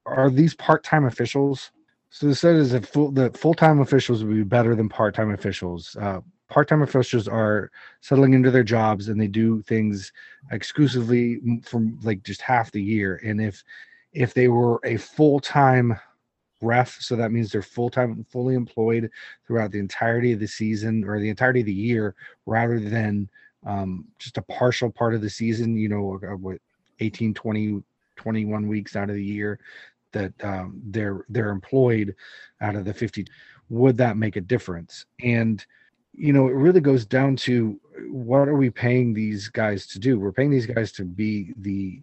are 0.06 0.30
these 0.30 0.54
part-time 0.56 1.06
officials? 1.06 1.72
So 2.10 2.28
this 2.28 2.42
says 2.42 2.72
that 2.72 2.86
full 2.86 3.12
the 3.12 3.32
full-time 3.32 3.80
officials 3.80 4.24
would 4.24 4.36
be 4.36 4.44
better 4.44 4.76
than 4.76 4.90
part-time 4.90 5.32
officials. 5.32 5.96
Uh, 6.00 6.22
part-time 6.50 6.84
officials 6.84 7.28
are 7.28 7.72
settling 8.02 8.34
into 8.34 8.52
their 8.52 8.64
jobs 8.64 9.10
and 9.10 9.20
they 9.20 9.28
do 9.28 9.62
things 9.64 10.12
exclusively 10.52 11.40
from 11.64 12.00
like 12.04 12.22
just 12.24 12.42
half 12.42 12.72
the 12.72 12.82
year 12.82 13.20
and 13.24 13.42
if 13.42 13.64
if 14.12 14.36
they 14.36 14.48
were 14.48 14.80
a 14.86 14.98
full-time 14.98 16.00
ref 16.62 17.02
so 17.02 17.16
that 17.16 17.32
means 17.32 17.52
they're 17.52 17.64
full-time 17.64 18.24
fully 18.30 18.54
employed 18.54 19.10
throughout 19.48 19.72
the 19.72 19.80
entirety 19.80 20.32
of 20.32 20.40
the 20.40 20.48
season 20.48 21.04
or 21.04 21.20
the 21.20 21.30
entirety 21.30 21.62
of 21.62 21.66
the 21.66 21.74
year 21.74 22.14
rather 22.46 22.80
than 22.80 23.28
um, 23.66 24.06
just 24.20 24.38
a 24.38 24.42
partial 24.44 24.92
part 24.92 25.14
of 25.14 25.22
the 25.22 25.30
season 25.30 25.76
you 25.78 25.90
know 25.90 26.20
uh, 26.24 26.36
what 26.36 26.58
18 27.00 27.34
20 27.34 27.84
21 28.16 28.68
weeks 28.68 28.96
out 28.96 29.10
of 29.10 29.16
the 29.16 29.24
year 29.24 29.60
that 30.12 30.32
um, 30.44 30.80
they're 30.86 31.26
they're 31.30 31.50
employed 31.50 32.16
out 32.62 32.76
of 32.76 32.86
the 32.86 32.94
50 32.94 33.26
would 33.70 33.98
that 33.98 34.18
make 34.18 34.36
a 34.36 34.42
difference? 34.42 35.06
And 35.24 35.66
you 36.16 36.32
know 36.32 36.48
it 36.48 36.54
really 36.54 36.80
goes 36.80 37.06
down 37.06 37.36
to 37.38 37.80
what 38.10 38.48
are 38.48 38.56
we 38.56 38.70
paying 38.70 39.14
these 39.14 39.50
guys 39.50 39.88
to 39.88 40.00
do? 40.00 40.20
We're 40.20 40.32
paying 40.32 40.52
these 40.52 40.68
guys 40.68 40.92
to 40.94 41.04
be 41.04 41.54
the 41.58 42.02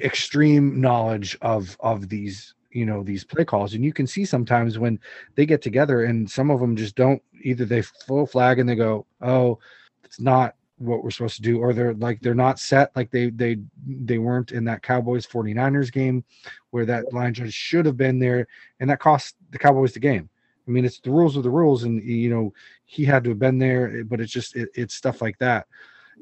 extreme 0.00 0.80
knowledge 0.80 1.36
of 1.42 1.76
of 1.80 2.08
these 2.08 2.54
you 2.70 2.86
know 2.86 3.02
these 3.02 3.24
play 3.24 3.44
calls. 3.44 3.74
And 3.74 3.84
you 3.84 3.92
can 3.92 4.06
see 4.06 4.24
sometimes 4.24 4.78
when 4.78 4.98
they 5.34 5.44
get 5.44 5.60
together 5.60 6.04
and 6.04 6.30
some 6.30 6.50
of 6.50 6.60
them 6.60 6.76
just 6.76 6.96
don't 6.96 7.22
either 7.42 7.66
they 7.66 7.82
full 7.82 8.26
flag 8.26 8.58
and 8.58 8.68
they 8.68 8.76
go 8.76 9.04
oh 9.20 9.58
it's 10.04 10.20
not 10.20 10.54
what 10.82 11.02
we're 11.02 11.10
supposed 11.10 11.36
to 11.36 11.42
do 11.42 11.58
or 11.58 11.72
they're 11.72 11.94
like 11.94 12.20
they're 12.20 12.34
not 12.34 12.58
set 12.58 12.94
like 12.96 13.10
they 13.10 13.30
they 13.30 13.56
they 13.86 14.18
weren't 14.18 14.52
in 14.52 14.64
that 14.64 14.82
cowboys 14.82 15.26
49ers 15.26 15.92
game 15.92 16.24
where 16.70 16.84
that 16.84 17.12
line 17.12 17.32
judge 17.32 17.52
should 17.52 17.86
have 17.86 17.96
been 17.96 18.18
there 18.18 18.46
and 18.80 18.90
that 18.90 19.00
cost 19.00 19.36
the 19.50 19.58
cowboys 19.58 19.92
the 19.92 20.00
game. 20.00 20.28
I 20.66 20.70
mean 20.70 20.84
it's 20.84 21.00
the 21.00 21.10
rules 21.10 21.36
of 21.36 21.42
the 21.42 21.50
rules 21.50 21.84
and 21.84 22.02
you 22.02 22.30
know 22.30 22.52
he 22.84 23.04
had 23.04 23.24
to 23.24 23.30
have 23.30 23.38
been 23.38 23.58
there 23.58 24.00
eh, 24.00 24.02
but 24.02 24.20
it's 24.20 24.32
just 24.32 24.56
it, 24.56 24.68
it's 24.74 24.94
stuff 24.94 25.22
like 25.22 25.38
that. 25.38 25.66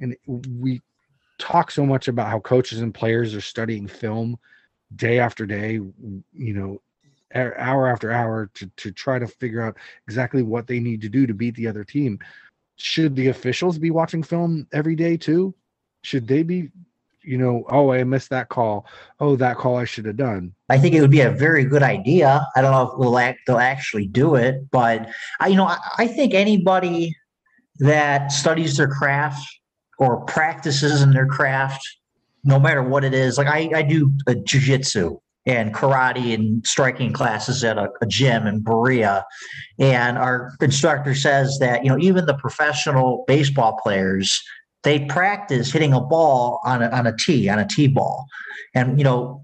And 0.00 0.16
we 0.26 0.80
talk 1.38 1.70
so 1.70 1.84
much 1.84 2.08
about 2.08 2.28
how 2.28 2.40
coaches 2.40 2.80
and 2.80 2.94
players 2.94 3.34
are 3.34 3.40
studying 3.40 3.86
film 3.86 4.38
day 4.96 5.18
after 5.18 5.46
day 5.46 5.74
you 5.74 6.54
know 6.54 6.80
hour 7.34 7.86
after 7.86 8.10
hour 8.10 8.50
to, 8.54 8.66
to 8.76 8.90
try 8.90 9.18
to 9.18 9.26
figure 9.26 9.62
out 9.62 9.76
exactly 10.06 10.42
what 10.42 10.66
they 10.66 10.80
need 10.80 11.00
to 11.00 11.08
do 11.08 11.26
to 11.26 11.34
beat 11.34 11.54
the 11.54 11.66
other 11.66 11.84
team 11.84 12.18
should 12.80 13.14
the 13.14 13.28
officials 13.28 13.78
be 13.78 13.90
watching 13.90 14.22
film 14.22 14.66
every 14.72 14.96
day 14.96 15.16
too? 15.16 15.54
Should 16.02 16.26
they 16.26 16.42
be 16.42 16.70
you 17.22 17.36
know 17.36 17.64
oh 17.68 17.92
i 17.92 18.02
missed 18.04 18.30
that 18.30 18.48
call. 18.48 18.86
Oh 19.18 19.36
that 19.36 19.56
call 19.56 19.76
i 19.76 19.84
should 19.84 20.06
have 20.06 20.16
done. 20.16 20.54
I 20.68 20.78
think 20.78 20.94
it 20.94 21.00
would 21.00 21.10
be 21.10 21.20
a 21.20 21.30
very 21.30 21.64
good 21.64 21.82
idea. 21.82 22.46
I 22.56 22.62
don't 22.62 22.72
know 22.72 22.90
if 22.90 22.98
we'll 22.98 23.18
act, 23.18 23.40
they'll 23.46 23.58
actually 23.58 24.06
do 24.06 24.34
it, 24.34 24.70
but 24.70 25.08
I, 25.40 25.48
you 25.48 25.56
know, 25.56 25.66
I, 25.66 25.78
I 25.98 26.06
think 26.06 26.32
anybody 26.32 27.14
that 27.78 28.32
studies 28.32 28.76
their 28.76 28.88
craft 28.88 29.46
or 29.98 30.24
practices 30.24 31.02
in 31.02 31.12
their 31.12 31.26
craft, 31.26 31.86
no 32.44 32.58
matter 32.58 32.82
what 32.82 33.04
it 33.04 33.12
is, 33.12 33.36
like 33.36 33.48
I, 33.48 33.70
I 33.74 33.82
do 33.82 34.10
a 34.26 34.32
jujitsu 34.32 35.20
and 35.46 35.74
karate 35.74 36.34
and 36.34 36.66
striking 36.66 37.12
classes 37.12 37.64
at 37.64 37.78
a, 37.78 37.88
a 38.02 38.06
gym 38.06 38.46
in 38.46 38.60
Berea. 38.60 39.24
And 39.78 40.18
our 40.18 40.52
instructor 40.60 41.14
says 41.14 41.58
that, 41.60 41.82
you 41.82 41.90
know, 41.90 41.98
even 41.98 42.26
the 42.26 42.34
professional 42.34 43.24
baseball 43.26 43.78
players, 43.82 44.42
they 44.82 45.06
practice 45.06 45.72
hitting 45.72 45.92
a 45.92 46.00
ball 46.00 46.60
on 46.64 46.82
a, 46.82 46.88
on 46.90 47.06
a 47.06 47.16
tee, 47.16 47.48
on 47.48 47.58
a 47.58 47.66
tee 47.66 47.88
ball. 47.88 48.26
And, 48.74 48.98
you 48.98 49.04
know, 49.04 49.42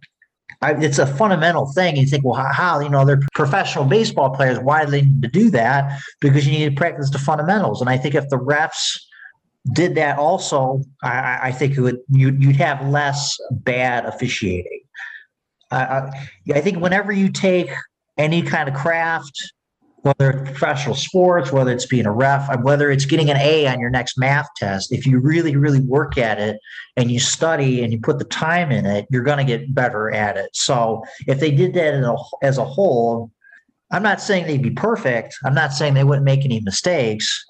I, 0.62 0.72
it's 0.74 0.98
a 0.98 1.06
fundamental 1.06 1.72
thing. 1.72 1.96
You 1.96 2.06
think, 2.06 2.24
well, 2.24 2.34
how, 2.34 2.80
you 2.80 2.88
know, 2.88 3.04
they're 3.04 3.20
professional 3.34 3.84
baseball 3.84 4.30
players. 4.30 4.58
Why 4.58 4.84
do 4.84 4.90
they 4.90 5.02
need 5.02 5.22
to 5.22 5.28
do 5.28 5.50
that? 5.50 6.00
Because 6.20 6.46
you 6.46 6.52
need 6.52 6.70
to 6.70 6.74
practice 6.74 7.10
the 7.10 7.18
fundamentals. 7.18 7.80
And 7.80 7.90
I 7.90 7.98
think 7.98 8.14
if 8.14 8.28
the 8.28 8.38
refs 8.38 8.98
did 9.72 9.94
that 9.96 10.18
also, 10.18 10.82
I- 11.02 11.40
I, 11.44 11.52
think 11.52 11.76
it 11.76 11.80
would 11.80 11.98
you, 12.08 12.36
you'd 12.38 12.56
have 12.56 12.86
less 12.88 13.36
bad 13.50 14.06
officiating. 14.06 14.75
I, 15.70 16.10
I, 16.54 16.60
think 16.60 16.78
whenever 16.78 17.12
you 17.12 17.28
take 17.28 17.70
any 18.18 18.42
kind 18.42 18.68
of 18.68 18.74
craft, 18.74 19.52
whether 20.02 20.30
it's 20.30 20.50
professional 20.50 20.94
sports, 20.94 21.50
whether 21.50 21.72
it's 21.72 21.86
being 21.86 22.06
a 22.06 22.12
ref, 22.12 22.48
uh, 22.48 22.56
whether 22.58 22.90
it's 22.90 23.04
getting 23.04 23.28
an 23.28 23.36
A 23.38 23.66
on 23.66 23.80
your 23.80 23.90
next 23.90 24.16
math 24.16 24.46
test, 24.56 24.92
if 24.92 25.04
you 25.04 25.18
really, 25.18 25.56
really 25.56 25.80
work 25.80 26.16
at 26.16 26.38
it 26.38 26.58
and 26.96 27.10
you 27.10 27.18
study 27.18 27.82
and 27.82 27.92
you 27.92 28.00
put 28.00 28.18
the 28.18 28.24
time 28.24 28.70
in 28.70 28.86
it, 28.86 29.06
you're 29.10 29.24
going 29.24 29.38
to 29.38 29.44
get 29.44 29.74
better 29.74 30.12
at 30.12 30.36
it. 30.36 30.50
So 30.52 31.02
if 31.26 31.40
they 31.40 31.50
did 31.50 31.74
that 31.74 31.94
a, 31.94 32.16
as 32.42 32.58
a 32.58 32.64
whole, 32.64 33.32
I'm 33.90 34.02
not 34.02 34.20
saying 34.20 34.46
they'd 34.46 34.62
be 34.62 34.70
perfect. 34.70 35.36
I'm 35.44 35.54
not 35.54 35.72
saying 35.72 35.94
they 35.94 36.04
wouldn't 36.04 36.24
make 36.24 36.44
any 36.44 36.60
mistakes, 36.60 37.44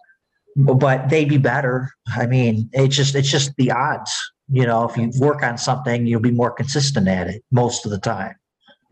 but 0.56 1.08
they'd 1.08 1.28
be 1.28 1.38
better. 1.38 1.90
I 2.08 2.26
mean, 2.26 2.70
it's 2.72 2.96
just 2.96 3.14
it's 3.14 3.30
just 3.30 3.54
the 3.56 3.70
odds. 3.70 4.12
You 4.48 4.66
know, 4.66 4.88
if 4.88 4.96
you 4.96 5.10
work 5.18 5.42
on 5.42 5.58
something, 5.58 6.06
you'll 6.06 6.20
be 6.20 6.30
more 6.30 6.52
consistent 6.52 7.08
at 7.08 7.26
it 7.26 7.44
most 7.50 7.84
of 7.84 7.90
the 7.90 7.98
time. 7.98 8.36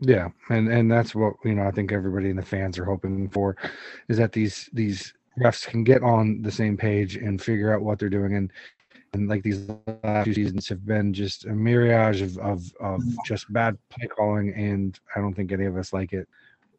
Yeah, 0.01 0.29
and 0.49 0.67
and 0.67 0.91
that's 0.91 1.15
what 1.15 1.35
you 1.45 1.55
know. 1.55 1.63
I 1.63 1.71
think 1.71 1.91
everybody 1.91 2.29
in 2.29 2.35
the 2.35 2.43
fans 2.43 2.77
are 2.77 2.85
hoping 2.85 3.29
for, 3.29 3.55
is 4.09 4.17
that 4.17 4.33
these 4.33 4.69
these 4.73 5.13
refs 5.39 5.65
can 5.65 5.83
get 5.83 6.03
on 6.03 6.41
the 6.41 6.51
same 6.51 6.75
page 6.77 7.15
and 7.15 7.41
figure 7.41 7.73
out 7.73 7.81
what 7.81 7.99
they're 7.99 8.09
doing. 8.09 8.35
And 8.35 8.51
and 9.13 9.29
like 9.29 9.43
these 9.43 9.69
last 10.03 10.25
two 10.25 10.33
seasons 10.33 10.67
have 10.67 10.85
been 10.85 11.13
just 11.13 11.45
a 11.45 11.53
myriad 11.53 12.21
of 12.21 12.37
of, 12.39 12.73
of 12.81 13.01
mm-hmm. 13.01 13.15
just 13.25 13.51
bad 13.53 13.77
play 13.89 14.07
calling, 14.07 14.53
and 14.53 14.99
I 15.15 15.21
don't 15.21 15.33
think 15.33 15.51
any 15.51 15.65
of 15.65 15.77
us 15.77 15.93
like 15.93 16.11
it. 16.13 16.27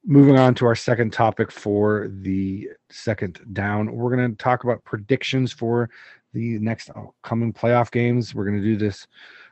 Moving 0.04 0.38
on 0.38 0.54
to 0.56 0.66
our 0.66 0.76
second 0.76 1.12
topic 1.12 1.50
for 1.50 2.09
the 2.21 2.68
second 2.90 3.40
down, 3.52 3.90
we're 3.92 4.14
going 4.14 4.30
to 4.30 4.37
talk 4.37 4.62
about 4.62 4.85
predictions 4.85 5.52
for 5.52 5.90
the 6.37 6.59
next 6.59 6.90
coming 7.23 7.52
playoff 7.52 7.90
games. 7.90 8.35
We're 8.35 8.45
going 8.45 8.59
to 8.59 8.62
do 8.62 8.76
this 8.76 9.07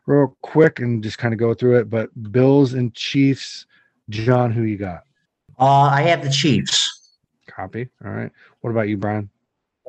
real 0.06 0.36
quick 0.42 0.80
and 0.80 1.02
just 1.02 1.16
kind 1.16 1.32
of 1.32 1.40
go 1.40 1.54
through 1.54 1.78
it. 1.78 1.88
But 1.88 2.10
Bills 2.30 2.74
and 2.74 2.92
Chiefs, 2.94 3.66
John, 4.10 4.52
who 4.52 4.64
you 4.64 4.76
got? 4.76 5.04
Uh, 5.58 5.88
I 5.90 6.02
have 6.02 6.22
the 6.22 6.30
Chiefs. 6.30 7.16
Copy. 7.46 7.88
All 8.04 8.10
right. 8.10 8.30
What 8.60 8.70
about 8.70 8.88
you, 8.88 8.98
Brian? 8.98 9.30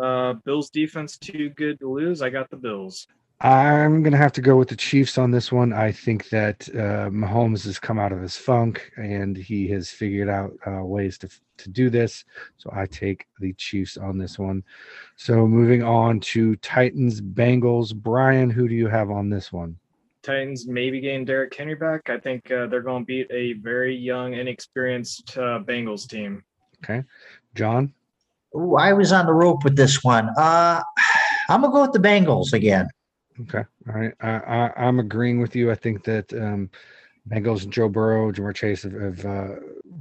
Uh, 0.01 0.33
Bills 0.45 0.69
defense 0.69 1.17
too 1.17 1.49
good 1.49 1.79
to 1.79 1.91
lose. 1.91 2.21
I 2.21 2.29
got 2.29 2.49
the 2.49 2.57
Bills. 2.57 3.07
I'm 3.41 4.01
gonna 4.01 4.17
have 4.17 4.31
to 4.33 4.41
go 4.41 4.55
with 4.55 4.69
the 4.69 4.75
Chiefs 4.75 5.17
on 5.17 5.29
this 5.29 5.51
one. 5.51 5.73
I 5.73 5.91
think 5.91 6.29
that 6.29 6.69
uh, 6.69 7.09
Mahomes 7.09 7.65
has 7.65 7.79
come 7.79 7.99
out 7.99 8.13
of 8.13 8.21
his 8.21 8.37
funk 8.37 8.91
and 8.95 9.35
he 9.35 9.67
has 9.69 9.89
figured 9.89 10.29
out 10.29 10.53
uh, 10.65 10.83
ways 10.83 11.17
to 11.19 11.29
to 11.57 11.69
do 11.69 11.89
this. 11.89 12.23
So 12.57 12.69
I 12.73 12.85
take 12.85 13.27
the 13.39 13.53
Chiefs 13.53 13.97
on 13.97 14.17
this 14.17 14.39
one. 14.39 14.63
So 15.17 15.45
moving 15.47 15.83
on 15.83 16.19
to 16.21 16.55
Titans 16.57 17.21
Bengals. 17.21 17.93
Brian, 17.93 18.49
who 18.49 18.67
do 18.67 18.75
you 18.75 18.87
have 18.87 19.11
on 19.11 19.29
this 19.29 19.51
one? 19.51 19.77
Titans 20.23 20.65
maybe 20.67 20.99
getting 20.99 21.23
Derrick 21.23 21.53
Henry 21.53 21.75
back. 21.75 22.09
I 22.09 22.19
think 22.19 22.49
uh, 22.51 22.67
they're 22.67 22.81
going 22.81 23.03
to 23.03 23.05
beat 23.05 23.27
a 23.31 23.53
very 23.53 23.95
young, 23.95 24.33
inexperienced 24.33 25.37
uh, 25.37 25.59
Bengals 25.63 26.07
team. 26.07 26.43
Okay, 26.83 27.03
John. 27.53 27.93
Ooh, 28.55 28.75
I 28.75 28.93
was 28.93 29.11
on 29.11 29.25
the 29.25 29.33
rope 29.33 29.63
with 29.63 29.75
this 29.75 30.03
one. 30.03 30.29
Uh, 30.37 30.81
I'm 31.49 31.61
gonna 31.61 31.73
go 31.73 31.81
with 31.81 31.91
the 31.91 31.99
Bengals 31.99 32.53
again. 32.53 32.87
Okay. 33.41 33.63
All 33.87 33.95
right. 33.95 34.13
I, 34.21 34.29
I, 34.29 34.73
I'm 34.77 34.99
agreeing 34.99 35.39
with 35.39 35.55
you. 35.55 35.71
I 35.71 35.75
think 35.75 36.03
that 36.05 36.31
um, 36.33 36.69
Bengals 37.29 37.63
and 37.63 37.73
Joe 37.73 37.89
Burrow, 37.89 38.31
Ja'Marr 38.31 38.55
Chase 38.55 38.83
have, 38.83 38.93
have 38.93 39.25
uh, 39.25 39.55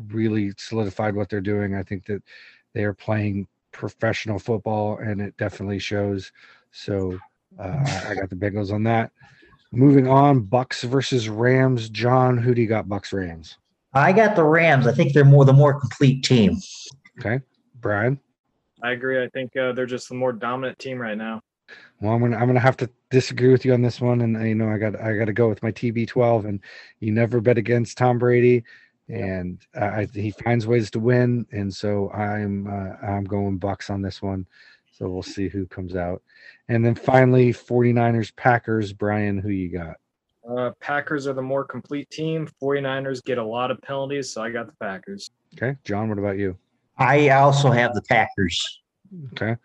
really 0.08 0.52
solidified 0.56 1.14
what 1.14 1.28
they're 1.28 1.40
doing. 1.40 1.74
I 1.74 1.82
think 1.82 2.06
that 2.06 2.22
they 2.74 2.84
are 2.84 2.94
playing 2.94 3.48
professional 3.72 4.38
football, 4.38 4.98
and 4.98 5.20
it 5.20 5.36
definitely 5.36 5.78
shows. 5.78 6.30
So 6.70 7.18
uh, 7.58 7.82
I, 7.84 8.10
I 8.10 8.14
got 8.14 8.30
the 8.30 8.36
Bengals 8.36 8.72
on 8.72 8.84
that. 8.84 9.10
Moving 9.72 10.06
on, 10.06 10.42
Bucks 10.42 10.84
versus 10.84 11.28
Rams. 11.28 11.88
John, 11.88 12.38
who 12.38 12.54
do 12.54 12.62
you 12.62 12.68
got? 12.68 12.88
Bucks 12.88 13.12
Rams. 13.12 13.58
I 13.92 14.12
got 14.12 14.36
the 14.36 14.44
Rams. 14.44 14.86
I 14.86 14.92
think 14.92 15.12
they're 15.12 15.24
more 15.24 15.44
the 15.44 15.52
more 15.52 15.80
complete 15.80 16.22
team. 16.22 16.56
Okay. 17.18 17.40
Brian. 17.80 18.20
I 18.82 18.92
agree. 18.92 19.22
I 19.22 19.28
think 19.30 19.56
uh, 19.56 19.72
they're 19.72 19.86
just 19.86 20.08
the 20.08 20.14
more 20.14 20.32
dominant 20.32 20.78
team 20.78 20.98
right 20.98 21.16
now. 21.16 21.40
Well, 22.00 22.12
I'm 22.12 22.20
gonna 22.20 22.36
I'm 22.36 22.46
gonna 22.46 22.60
have 22.60 22.76
to 22.78 22.90
disagree 23.10 23.50
with 23.50 23.64
you 23.64 23.72
on 23.72 23.82
this 23.82 24.00
one, 24.00 24.20
and 24.20 24.36
uh, 24.36 24.40
you 24.40 24.54
know 24.54 24.68
I 24.68 24.78
got 24.78 25.00
I 25.00 25.16
got 25.16 25.26
to 25.26 25.32
go 25.32 25.48
with 25.48 25.62
my 25.62 25.72
TB12, 25.72 26.46
and 26.46 26.60
you 27.00 27.12
never 27.12 27.40
bet 27.40 27.58
against 27.58 27.96
Tom 27.96 28.18
Brady, 28.18 28.64
and 29.08 29.58
I, 29.74 30.08
he 30.12 30.30
finds 30.30 30.66
ways 30.66 30.90
to 30.92 31.00
win, 31.00 31.46
and 31.52 31.72
so 31.72 32.10
I'm 32.10 32.66
uh, 32.66 33.06
I'm 33.06 33.24
going 33.24 33.58
Bucks 33.58 33.90
on 33.90 34.02
this 34.02 34.20
one. 34.20 34.46
So 34.92 35.08
we'll 35.08 35.22
see 35.22 35.48
who 35.48 35.66
comes 35.66 35.96
out, 35.96 36.22
and 36.68 36.84
then 36.84 36.94
finally 36.94 37.52
49ers 37.52 38.34
Packers. 38.36 38.92
Brian, 38.92 39.38
who 39.38 39.48
you 39.48 39.70
got? 39.70 39.96
Uh, 40.48 40.70
Packers 40.80 41.26
are 41.26 41.32
the 41.32 41.42
more 41.42 41.64
complete 41.64 42.10
team. 42.10 42.48
49ers 42.62 43.24
get 43.24 43.38
a 43.38 43.44
lot 43.44 43.70
of 43.70 43.80
penalties, 43.80 44.32
so 44.32 44.42
I 44.42 44.50
got 44.50 44.66
the 44.66 44.74
Packers. 44.78 45.30
Okay, 45.56 45.76
John, 45.84 46.08
what 46.08 46.18
about 46.18 46.38
you? 46.38 46.56
I 46.98 47.30
also 47.30 47.70
have 47.70 47.94
the 47.94 48.02
Packers. 48.02 48.82
Okay. 49.32 49.56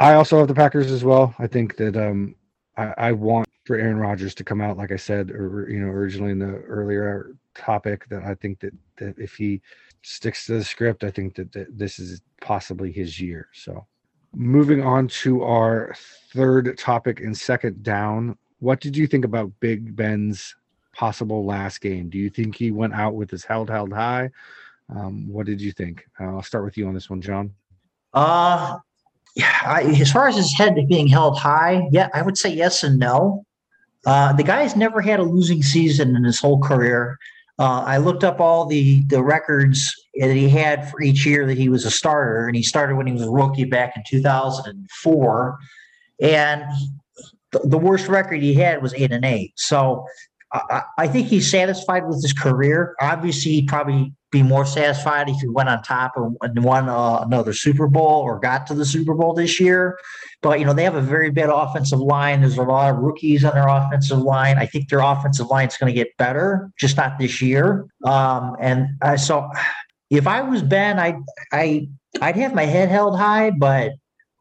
I 0.00 0.14
also 0.14 0.38
have 0.38 0.48
the 0.48 0.54
Packers 0.54 0.90
as 0.90 1.04
well. 1.04 1.34
I 1.38 1.46
think 1.46 1.76
that 1.76 1.96
um 1.96 2.34
I, 2.76 2.94
I 2.96 3.12
want 3.12 3.46
for 3.64 3.76
Aaron 3.76 3.98
Rodgers 3.98 4.34
to 4.36 4.44
come 4.44 4.60
out, 4.62 4.78
like 4.78 4.90
I 4.90 4.96
said, 4.96 5.30
or 5.30 5.68
you 5.70 5.78
know, 5.78 5.88
originally 5.88 6.32
in 6.32 6.38
the 6.38 6.56
earlier 6.62 7.36
topic, 7.54 8.08
that 8.08 8.24
I 8.24 8.34
think 8.34 8.60
that 8.60 8.72
that 8.96 9.18
if 9.18 9.34
he 9.34 9.60
sticks 10.02 10.46
to 10.46 10.54
the 10.54 10.64
script, 10.64 11.04
I 11.04 11.10
think 11.10 11.34
that, 11.34 11.52
that 11.52 11.78
this 11.78 11.98
is 11.98 12.22
possibly 12.40 12.90
his 12.90 13.20
year. 13.20 13.48
So 13.52 13.86
moving 14.34 14.82
on 14.82 15.06
to 15.08 15.42
our 15.42 15.94
third 16.32 16.78
topic 16.78 17.20
and 17.20 17.36
second 17.36 17.82
down. 17.82 18.38
What 18.60 18.80
did 18.80 18.96
you 18.96 19.06
think 19.06 19.26
about 19.26 19.52
Big 19.60 19.94
Ben's 19.94 20.54
possible 20.94 21.44
last 21.44 21.82
game? 21.82 22.08
Do 22.08 22.18
you 22.18 22.30
think 22.30 22.56
he 22.56 22.70
went 22.70 22.94
out 22.94 23.14
with 23.14 23.30
his 23.30 23.44
held 23.44 23.68
held 23.68 23.92
high? 23.92 24.30
Um, 24.88 25.28
what 25.28 25.44
did 25.44 25.60
you 25.60 25.72
think? 25.72 26.06
Uh, 26.18 26.36
I'll 26.36 26.42
start 26.42 26.64
with 26.64 26.78
you 26.78 26.88
on 26.88 26.94
this 26.94 27.10
one, 27.10 27.20
John. 27.20 27.52
Uh, 28.14 28.78
I, 29.38 29.82
as 30.00 30.10
far 30.10 30.28
as 30.28 30.36
his 30.36 30.52
head 30.52 30.74
being 30.88 31.06
held 31.06 31.38
high, 31.38 31.88
yeah, 31.92 32.08
I 32.14 32.22
would 32.22 32.38
say 32.38 32.50
yes 32.50 32.82
and 32.82 32.98
no. 32.98 33.44
Uh, 34.06 34.32
the 34.32 34.42
guy's 34.42 34.76
never 34.76 35.00
had 35.00 35.20
a 35.20 35.22
losing 35.22 35.62
season 35.62 36.16
in 36.16 36.24
his 36.24 36.40
whole 36.40 36.60
career. 36.60 37.18
Uh, 37.58 37.82
I 37.86 37.98
looked 37.98 38.24
up 38.24 38.40
all 38.40 38.64
the 38.64 39.04
the 39.08 39.22
records 39.22 39.94
that 40.14 40.34
he 40.34 40.48
had 40.48 40.90
for 40.90 41.02
each 41.02 41.26
year 41.26 41.46
that 41.46 41.58
he 41.58 41.68
was 41.68 41.84
a 41.84 41.90
starter, 41.90 42.46
and 42.46 42.56
he 42.56 42.62
started 42.62 42.96
when 42.96 43.06
he 43.06 43.12
was 43.12 43.22
a 43.22 43.30
rookie 43.30 43.64
back 43.64 43.96
in 43.96 44.02
2004. 44.08 45.58
And 46.22 46.64
the, 47.52 47.58
the 47.64 47.78
worst 47.78 48.08
record 48.08 48.42
he 48.42 48.54
had 48.54 48.82
was 48.82 48.94
eight 48.94 49.12
and 49.12 49.26
eight. 49.26 49.52
So 49.56 50.06
I, 50.52 50.82
I 50.98 51.08
think 51.08 51.28
he's 51.28 51.50
satisfied 51.50 52.06
with 52.06 52.22
his 52.22 52.32
career. 52.32 52.94
Obviously, 53.00 53.52
he 53.52 53.62
probably 53.66 54.14
be 54.30 54.42
more 54.42 54.64
satisfied 54.64 55.28
if 55.28 55.40
he 55.40 55.48
went 55.48 55.68
on 55.68 55.82
top 55.82 56.12
and 56.16 56.64
won 56.64 56.88
uh, 56.88 57.18
another 57.18 57.52
Super 57.52 57.88
Bowl 57.88 58.22
or 58.22 58.38
got 58.38 58.66
to 58.68 58.74
the 58.74 58.84
Super 58.84 59.14
Bowl 59.14 59.34
this 59.34 59.58
year. 59.58 59.98
But 60.40 60.60
you 60.60 60.64
know 60.64 60.72
they 60.72 60.84
have 60.84 60.94
a 60.94 61.02
very 61.02 61.30
bad 61.30 61.50
offensive 61.50 61.98
line. 61.98 62.40
There's 62.40 62.56
a 62.56 62.62
lot 62.62 62.90
of 62.90 62.98
rookies 62.98 63.44
on 63.44 63.54
their 63.54 63.66
offensive 63.66 64.20
line. 64.20 64.56
I 64.58 64.66
think 64.66 64.88
their 64.88 65.00
offensive 65.00 65.48
line 65.48 65.68
is 65.68 65.76
going 65.76 65.92
to 65.92 65.98
get 65.98 66.16
better, 66.16 66.70
just 66.78 66.96
not 66.96 67.18
this 67.18 67.42
year. 67.42 67.86
Um, 68.04 68.56
and 68.60 68.88
uh, 69.02 69.16
so, 69.16 69.50
if 70.10 70.26
I 70.26 70.42
was 70.42 70.62
Ben, 70.62 70.98
I 70.98 71.18
I 71.52 71.88
I'd 72.20 72.36
have 72.36 72.54
my 72.54 72.64
head 72.64 72.88
held 72.88 73.18
high, 73.18 73.50
but 73.50 73.92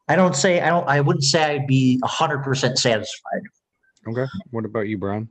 I 0.08 0.16
don't 0.16 0.36
say 0.36 0.62
I 0.62 0.70
don't. 0.70 0.88
I 0.88 1.02
wouldn't 1.02 1.24
say 1.24 1.56
I'd 1.56 1.68
be 1.68 2.00
hundred 2.04 2.44
percent 2.44 2.78
satisfied. 2.78 3.42
Okay. 4.08 4.26
What 4.52 4.66
about 4.66 4.88
you, 4.88 4.98
Brian? 4.98 5.30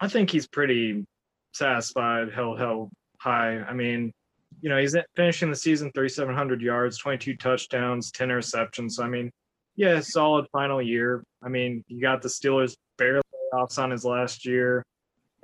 I 0.00 0.08
think 0.08 0.30
he's 0.30 0.46
pretty 0.46 1.06
satisfied, 1.52 2.32
held 2.32 2.58
held 2.58 2.90
high. 3.20 3.58
I 3.60 3.72
mean, 3.72 4.12
you 4.60 4.68
know, 4.68 4.78
he's 4.78 4.96
finishing 5.14 5.50
the 5.50 5.56
season 5.56 5.90
3,700 5.94 6.60
yards, 6.60 6.98
22 6.98 7.36
touchdowns, 7.36 8.10
10 8.10 8.28
interceptions. 8.28 8.92
So, 8.92 9.04
I 9.04 9.08
mean, 9.08 9.30
yeah, 9.76 10.00
solid 10.00 10.46
final 10.52 10.82
year. 10.82 11.22
I 11.42 11.48
mean, 11.48 11.84
you 11.88 12.00
got 12.00 12.22
the 12.22 12.28
Steelers 12.28 12.74
barely 12.98 13.22
offs 13.54 13.78
on 13.78 13.90
his 13.90 14.04
last 14.04 14.44
year. 14.44 14.84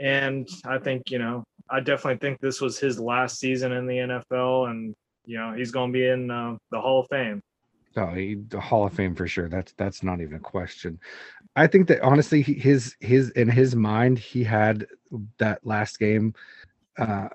And 0.00 0.48
I 0.64 0.78
think, 0.78 1.10
you 1.10 1.18
know, 1.18 1.44
I 1.70 1.80
definitely 1.80 2.18
think 2.18 2.40
this 2.40 2.60
was 2.60 2.78
his 2.78 2.98
last 2.98 3.38
season 3.38 3.72
in 3.72 3.86
the 3.86 3.96
NFL. 3.96 4.70
And, 4.70 4.94
you 5.24 5.38
know, 5.38 5.54
he's 5.54 5.70
going 5.70 5.92
to 5.92 5.98
be 5.98 6.06
in 6.06 6.30
uh, 6.30 6.56
the 6.70 6.80
Hall 6.80 7.00
of 7.00 7.08
Fame. 7.08 7.40
Oh, 7.96 8.08
he, 8.08 8.34
the 8.34 8.60
Hall 8.60 8.86
of 8.86 8.92
Fame 8.92 9.14
for 9.14 9.26
sure. 9.26 9.48
That's 9.48 9.72
that's 9.78 10.02
not 10.02 10.20
even 10.20 10.34
a 10.34 10.40
question. 10.40 11.00
I 11.56 11.66
think 11.66 11.88
that 11.88 12.02
honestly, 12.02 12.42
his 12.42 12.94
his 13.00 13.30
in 13.30 13.48
his 13.48 13.74
mind, 13.74 14.18
he 14.18 14.44
had 14.44 14.86
that 15.38 15.66
last 15.66 15.98
game 15.98 16.34
uh, 16.98 17.28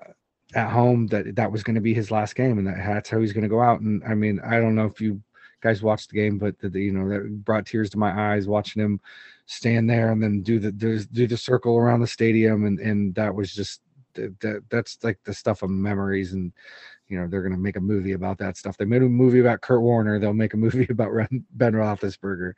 at 0.54 0.70
home 0.70 1.06
that 1.08 1.36
that 1.36 1.50
was 1.50 1.62
going 1.62 1.74
to 1.74 1.80
be 1.80 1.94
his 1.94 2.10
last 2.10 2.34
game 2.34 2.58
and 2.58 2.66
that 2.66 2.76
that's 2.76 3.10
how 3.10 3.20
he's 3.20 3.32
going 3.32 3.42
to 3.42 3.48
go 3.48 3.60
out. 3.60 3.80
And 3.80 4.02
I 4.04 4.14
mean, 4.14 4.40
I 4.40 4.58
don't 4.60 4.74
know 4.74 4.86
if 4.86 5.00
you 5.00 5.20
guys 5.60 5.82
watched 5.82 6.10
the 6.10 6.16
game, 6.16 6.38
but 6.38 6.58
the, 6.58 6.68
the, 6.68 6.80
you 6.80 6.92
know 6.92 7.08
that 7.08 7.44
brought 7.44 7.66
tears 7.66 7.90
to 7.90 7.98
my 7.98 8.34
eyes 8.34 8.46
watching 8.46 8.82
him 8.82 9.00
stand 9.46 9.88
there 9.88 10.10
and 10.12 10.22
then 10.22 10.42
do 10.42 10.58
the 10.58 10.72
do, 10.72 10.98
the 10.98 11.36
circle 11.36 11.76
around 11.76 12.00
the 12.00 12.06
stadium, 12.06 12.64
and 12.64 12.78
and 12.80 13.14
that 13.14 13.34
was 13.34 13.54
just 13.54 13.80
that 14.14 14.62
that's 14.68 14.98
like 15.02 15.18
the 15.24 15.32
stuff 15.32 15.62
of 15.62 15.70
memories 15.70 16.34
and 16.34 16.52
you 17.08 17.18
know 17.18 17.26
they're 17.26 17.42
going 17.42 17.52
to 17.52 17.58
make 17.58 17.76
a 17.76 17.80
movie 17.80 18.12
about 18.12 18.38
that 18.38 18.56
stuff. 18.56 18.76
They 18.76 18.84
made 18.84 19.02
a 19.02 19.08
movie 19.08 19.40
about 19.40 19.60
Kurt 19.60 19.82
Warner. 19.82 20.18
They'll 20.18 20.34
make 20.34 20.54
a 20.54 20.58
movie 20.58 20.86
about 20.90 21.10
Ben 21.52 21.72
Roethlisberger, 21.72 22.52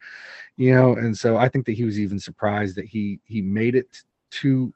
you 0.57 0.75
know. 0.75 0.95
And 0.95 1.17
so 1.17 1.37
I 1.37 1.49
think 1.49 1.67
that 1.67 1.73
he 1.73 1.85
was 1.85 2.01
even 2.01 2.19
surprised 2.19 2.77
that 2.77 2.87
he 2.87 3.21
he 3.25 3.43
made 3.43 3.75
it 3.75 4.03
to 4.31 4.73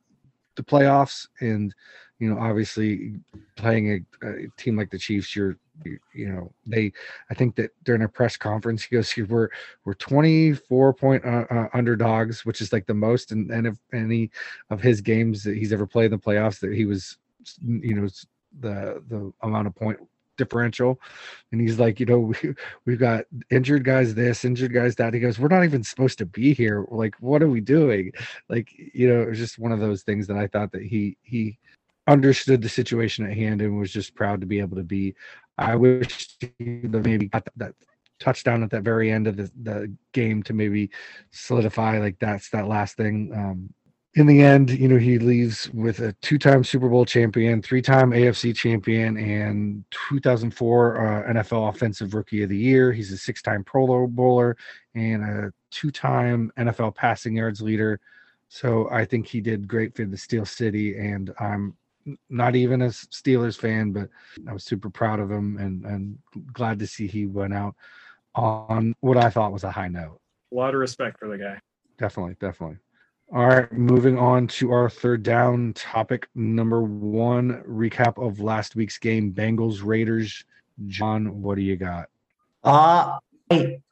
the 0.57 0.63
playoffs 0.63 1.29
and 1.41 1.75
you 2.19 2.33
know, 2.33 2.41
obviously 2.41 3.15
playing 3.57 4.05
a, 4.23 4.27
a, 4.27 4.47
team 4.57 4.77
like 4.77 4.91
the 4.91 4.99
Chiefs, 4.99 5.37
you're, 5.37 5.57
you, 5.85 5.99
you, 6.13 6.29
know, 6.29 6.53
they, 6.67 6.93
I 7.31 7.35
think 7.35 7.55
that 7.57 7.71
during 7.85 8.03
a 8.03 8.09
press 8.09 8.37
conference, 8.37 8.83
he 8.83 8.97
goes, 8.97 9.15
we're, 9.17 9.49
we're 9.85 9.95
24 9.95 10.95
point 10.95 11.25
uh, 11.25 11.45
uh, 11.51 11.69
underdogs, 11.75 12.45
which 12.45 12.61
is 12.61 12.73
like 12.73 12.87
the 12.87 12.95
most 12.95 13.31
and 13.31 13.51
in, 13.51 13.67
in 13.67 13.79
any 13.93 14.31
of 14.71 14.81
his 14.81 15.01
games 15.01 15.45
that 15.45 15.57
he's 15.57 15.73
ever 15.73 15.87
played 15.87 16.07
in 16.07 16.11
the 16.13 16.19
playoffs 16.19 16.59
that 16.61 16.75
he 16.75 16.85
was, 16.85 17.19
you 17.65 17.95
know, 17.95 18.09
the, 18.61 19.03
the 19.09 19.33
amount 19.43 19.69
of 19.69 19.75
point 19.75 19.99
differential. 20.39 20.99
And 21.53 21.61
he's 21.61 21.79
like, 21.79 22.01
you 22.01 22.07
know, 22.07 22.19
we, 22.19 22.55
we've 22.87 22.99
got 22.99 23.27
injured 23.51 23.85
guys, 23.85 24.15
this, 24.15 24.47
injured 24.47 24.73
guys, 24.73 24.95
that. 24.97 25.13
He 25.13 25.21
goes, 25.21 25.39
we're 25.39 25.49
not 25.49 25.65
even 25.65 25.85
supposed 25.85 26.17
to 26.19 26.27
be 26.27 26.55
here. 26.55 26.87
Like, 26.91 27.15
what 27.21 27.43
are 27.43 27.51
we 27.51 27.61
doing? 27.61 28.13
Like, 28.49 28.73
you 28.95 29.09
know, 29.09 29.21
it 29.21 29.29
was 29.29 29.39
just 29.39 29.59
one 29.59 29.73
of 29.73 29.81
those 29.81 30.03
things 30.03 30.27
that 30.29 30.39
I 30.39 30.47
thought 30.47 30.73
that 30.73 30.83
he, 30.83 31.19
he, 31.23 31.59
understood 32.09 32.63
the 32.63 32.69
situation 32.69 33.27
at 33.27 33.37
hand 33.37 33.63
and 33.63 33.79
was 33.79 33.93
just 33.93 34.15
proud 34.15 34.41
to 34.41 34.47
be 34.47 34.59
able 34.59 34.77
to 34.77 34.83
be. 34.83 35.15
I 35.59 35.77
wish 35.77 36.37
maybe 36.59 37.27
got 37.27 37.47
that 37.57 37.75
touchdown 38.19 38.63
at 38.63 38.71
that 38.71 38.83
very 38.83 39.13
end 39.13 39.27
of 39.27 39.37
the, 39.37 39.51
the 39.63 39.93
game 40.13 40.43
to 40.45 40.53
maybe 40.53 40.91
solidify 41.31 41.99
like 41.99 42.19
that's 42.19 42.51
that 42.51 42.67
last 42.67 42.97
thing. 42.97 43.31
Um, 43.35 43.73
in 44.15 44.27
the 44.27 44.43
end, 44.43 44.71
you 44.71 44.89
know, 44.89 44.97
he 44.97 45.19
leaves 45.19 45.71
with 45.71 46.01
a 46.01 46.13
two-time 46.23 46.65
Super 46.65 46.89
Bowl 46.89 47.05
champion, 47.05 47.63
three-time 47.63 48.11
AFC 48.11 48.57
champion, 48.57 49.17
and 49.17 49.85
2004 50.09 50.97
uh, 51.29 51.33
NFL 51.33 51.69
Offensive 51.69 52.15
Rookie 52.15 52.43
of 52.43 52.49
the 52.49 52.57
Year. 52.57 52.91
He's 52.91 53.13
a 53.13 53.19
six-time 53.19 53.63
Pro 53.65 54.07
Bowler 54.09 54.57
and 54.95 55.23
a 55.23 55.53
two-time 55.71 56.51
NFL 56.59 56.97
passing 56.97 57.37
yards 57.37 57.61
leader. 57.61 58.01
So 58.49 58.89
I 58.91 59.05
think 59.05 59.27
he 59.27 59.41
did 59.41 59.69
great 59.69 59.95
for 59.95 60.07
the 60.07 60.17
Steel 60.17 60.47
City, 60.47 60.97
and 60.97 61.33
I'm 61.39 61.77
not 62.29 62.57
even 62.57 62.83
a 62.83 62.87
Steelers 62.87 63.59
fan, 63.59 63.93
but 63.93 64.09
I 64.49 64.53
was 64.53 64.65
super 64.65 64.91
proud 64.91 65.21
of 65.21 65.31
him 65.31 65.57
and 65.59 65.85
and 65.85 66.19
glad 66.53 66.79
to 66.81 66.87
see 66.87 67.07
he 67.07 67.27
went 67.27 67.55
out 67.55 67.75
on 68.35 68.95
what 69.01 69.17
I 69.17 69.31
thought 69.31 69.53
was 69.53 69.65
a 69.65 69.71
high 69.71 69.89
note. 69.89 70.21
A 70.53 70.55
lot 70.55 70.75
of 70.75 70.81
respect 70.81 71.19
for 71.19 71.29
the 71.29 71.39
guy. 71.39 71.61
Definitely, 71.99 72.37
definitely. 72.41 72.79
All 73.31 73.47
right, 73.47 73.71
moving 73.73 74.17
on 74.17 74.47
to 74.49 74.73
our 74.73 74.89
third 74.89 75.23
down 75.23 75.75
topic 75.75 76.29
number 76.35 76.83
one 76.83 77.63
recap 77.69 78.25
of 78.25 78.41
last 78.41 78.75
week's 78.75 78.97
game 78.97 79.33
Bengals 79.33 79.85
Raiders. 79.85 80.45
John, 80.87 81.43
what 81.43 81.57
do 81.57 81.63
you 81.63 81.77
got? 81.77 82.09
Uh, 82.65 83.19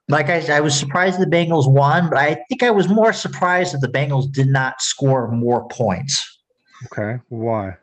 like 0.08 0.30
I 0.30 0.40
said, 0.40 0.56
I 0.56 0.60
was 0.60 0.78
surprised 0.78 1.20
the 1.20 1.26
Bengals 1.26 1.70
won, 1.70 2.08
but 2.08 2.18
I 2.18 2.38
think 2.48 2.62
I 2.62 2.70
was 2.70 2.88
more 2.88 3.12
surprised 3.12 3.74
that 3.74 3.80
the 3.80 3.88
Bengals 3.88 4.30
did 4.32 4.46
not 4.46 4.80
score 4.80 5.30
more 5.30 5.68
points. 5.68 6.40
Okay, 6.86 7.20
why? 7.28 7.76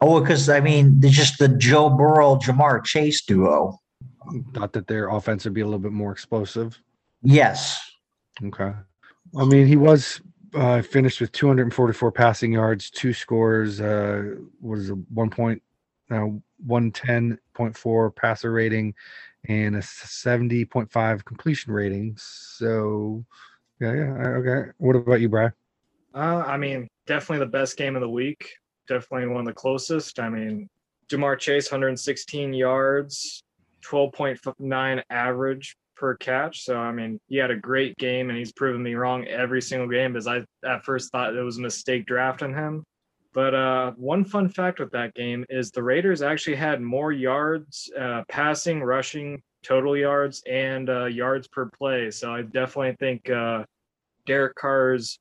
Oh, 0.00 0.20
because 0.20 0.48
I 0.48 0.60
mean, 0.60 1.00
there's 1.00 1.16
just 1.16 1.38
the 1.38 1.48
Joe 1.48 1.90
Burrow, 1.90 2.36
Ja'Marr 2.36 2.84
Chase 2.84 3.22
duo. 3.24 3.80
Thought 4.54 4.72
that 4.74 4.86
their 4.86 5.08
offense 5.08 5.44
would 5.44 5.54
be 5.54 5.62
a 5.62 5.64
little 5.64 5.78
bit 5.78 5.92
more 5.92 6.12
explosive. 6.12 6.80
Yes. 7.22 7.80
Okay. 8.44 8.72
I 9.36 9.44
mean, 9.44 9.66
he 9.66 9.76
was 9.76 10.20
uh, 10.54 10.82
finished 10.82 11.20
with 11.20 11.32
244 11.32 12.12
passing 12.12 12.52
yards, 12.52 12.90
two 12.90 13.12
scores, 13.12 13.80
uh, 13.80 14.36
was 14.60 14.90
a 14.90 14.94
one 14.94 15.30
point, 15.30 15.62
uh, 16.10 16.26
110.4 16.66 18.16
passer 18.16 18.52
rating, 18.52 18.94
and 19.48 19.76
a 19.76 19.80
70.5 19.80 21.24
completion 21.24 21.72
rating. 21.72 22.14
So, 22.18 23.24
yeah, 23.80 23.94
yeah. 23.94 24.28
Okay. 24.28 24.70
What 24.78 24.96
about 24.96 25.20
you, 25.20 25.28
Brad? 25.28 25.52
Uh, 26.14 26.44
I 26.46 26.56
mean, 26.56 26.88
definitely 27.06 27.44
the 27.44 27.50
best 27.50 27.76
game 27.76 27.96
of 27.96 28.02
the 28.02 28.08
week 28.08 28.50
definitely 28.88 29.28
one 29.28 29.40
of 29.40 29.46
the 29.46 29.52
closest. 29.52 30.18
I 30.18 30.28
mean, 30.28 30.68
Ja'Marr 31.08 31.38
Chase, 31.38 31.70
116 31.70 32.52
yards, 32.52 33.42
12.9 33.84 35.02
average 35.10 35.76
per 35.96 36.16
catch. 36.16 36.64
So 36.64 36.76
I 36.78 36.92
mean, 36.92 37.20
he 37.28 37.36
had 37.36 37.50
a 37.50 37.56
great 37.56 37.96
game, 37.96 38.30
and 38.30 38.38
he's 38.38 38.52
proven 38.52 38.82
me 38.82 38.94
wrong 38.94 39.26
every 39.26 39.62
single 39.62 39.88
game. 39.88 40.12
Because 40.12 40.26
I 40.26 40.44
at 40.66 40.84
first 40.84 41.10
thought 41.12 41.34
it 41.34 41.42
was 41.42 41.58
a 41.58 41.62
mistake 41.62 42.06
drafting 42.06 42.54
him. 42.54 42.84
But 43.34 43.54
uh, 43.54 43.92
one 43.92 44.24
fun 44.24 44.48
fact 44.48 44.80
with 44.80 44.90
that 44.92 45.14
game 45.14 45.44
is 45.48 45.70
the 45.70 45.82
Raiders 45.82 46.22
actually 46.22 46.56
had 46.56 46.80
more 46.80 47.12
yards, 47.12 47.90
uh, 47.98 48.24
passing, 48.28 48.82
rushing, 48.82 49.42
total 49.62 49.96
yards, 49.96 50.42
and 50.50 50.88
uh, 50.88 51.04
yards 51.04 51.46
per 51.46 51.66
play. 51.66 52.10
So 52.10 52.34
I 52.34 52.42
definitely 52.42 52.96
think 52.98 53.28
uh, 53.30 53.64
Derek 54.26 54.54
Carr's 54.56 55.18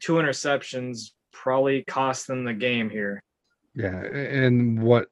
two 0.00 0.14
interceptions 0.14 1.10
probably 1.32 1.82
cost 1.84 2.26
them 2.26 2.44
the 2.44 2.54
game 2.54 2.90
here. 2.90 3.22
Yeah, 3.74 4.02
and 4.04 4.82
what 4.82 5.08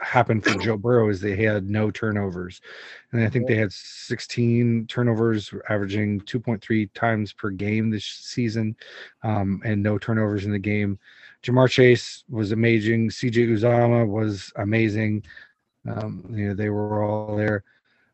happened 0.00 0.44
for 0.44 0.58
Joe 0.58 0.76
Burrow 0.76 1.08
is 1.10 1.20
they 1.20 1.36
had 1.36 1.68
no 1.68 1.90
turnovers, 1.90 2.60
and 3.12 3.22
I 3.22 3.28
think 3.28 3.46
they 3.46 3.56
had 3.56 3.72
16 3.72 4.86
turnovers, 4.86 5.52
averaging 5.68 6.20
2.3 6.22 6.90
times 6.94 7.32
per 7.32 7.50
game 7.50 7.90
this 7.90 8.04
season, 8.04 8.76
um, 9.22 9.60
and 9.64 9.82
no 9.82 9.98
turnovers 9.98 10.44
in 10.44 10.52
the 10.52 10.58
game. 10.58 10.98
Ja'Marr 11.42 11.70
Chase 11.70 12.24
was 12.28 12.52
amazing. 12.52 13.10
CJ 13.10 13.48
Uzomah 13.48 14.06
was 14.06 14.52
amazing. 14.56 15.24
Um, 15.88 16.26
you 16.34 16.48
know, 16.48 16.54
they 16.54 16.68
were 16.68 17.02
all 17.02 17.36
there. 17.36 17.64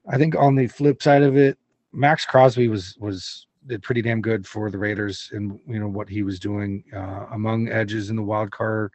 I 0.08 0.18
think 0.18 0.36
on 0.36 0.54
the 0.54 0.68
flip 0.68 1.02
side 1.02 1.22
of 1.22 1.36
it, 1.36 1.58
Maxx 1.92 2.24
Crosby 2.24 2.68
was 2.68 2.96
was 2.98 3.46
did 3.66 3.82
pretty 3.82 4.02
damn 4.02 4.20
good 4.20 4.46
for 4.46 4.70
the 4.70 4.78
Raiders 4.78 5.30
and 5.32 5.58
you 5.66 5.78
know 5.78 5.88
what 5.88 6.08
he 6.08 6.22
was 6.22 6.38
doing 6.38 6.84
uh, 6.94 7.26
among 7.32 7.68
edges 7.68 8.10
in 8.10 8.16
the 8.16 8.22
wild 8.22 8.50
card 8.50 8.90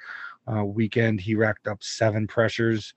uh, 0.48 0.64
weekend. 0.64 1.22
He 1.22 1.36
racked 1.36 1.68
up 1.68 1.84
seven 1.84 2.28
pressures. 2.28 2.94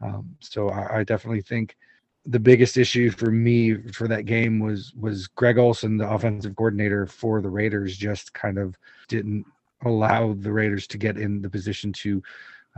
Um, 0.00 0.36
so 0.40 0.68
I, 0.68 0.98
I, 0.98 1.04
definitely 1.04 1.42
think 1.42 1.76
the 2.24 2.38
biggest 2.38 2.76
issue 2.76 3.10
for 3.10 3.32
me 3.32 3.74
for 3.92 4.06
that 4.06 4.26
game 4.26 4.60
was 4.60 4.92
was 4.94 5.26
Greg 5.26 5.58
Olson, 5.58 5.96
the 5.96 6.08
offensive 6.08 6.54
coordinator 6.54 7.06
for 7.06 7.40
the 7.40 7.50
Raiders, 7.50 7.96
just 7.96 8.32
kind 8.32 8.58
of 8.58 8.76
didn't 9.08 9.44
allow 9.84 10.34
the 10.34 10.52
Raiders 10.52 10.86
to 10.88 10.98
get 10.98 11.18
in 11.18 11.42
the 11.42 11.50
position 11.50 11.92
to. 11.94 12.22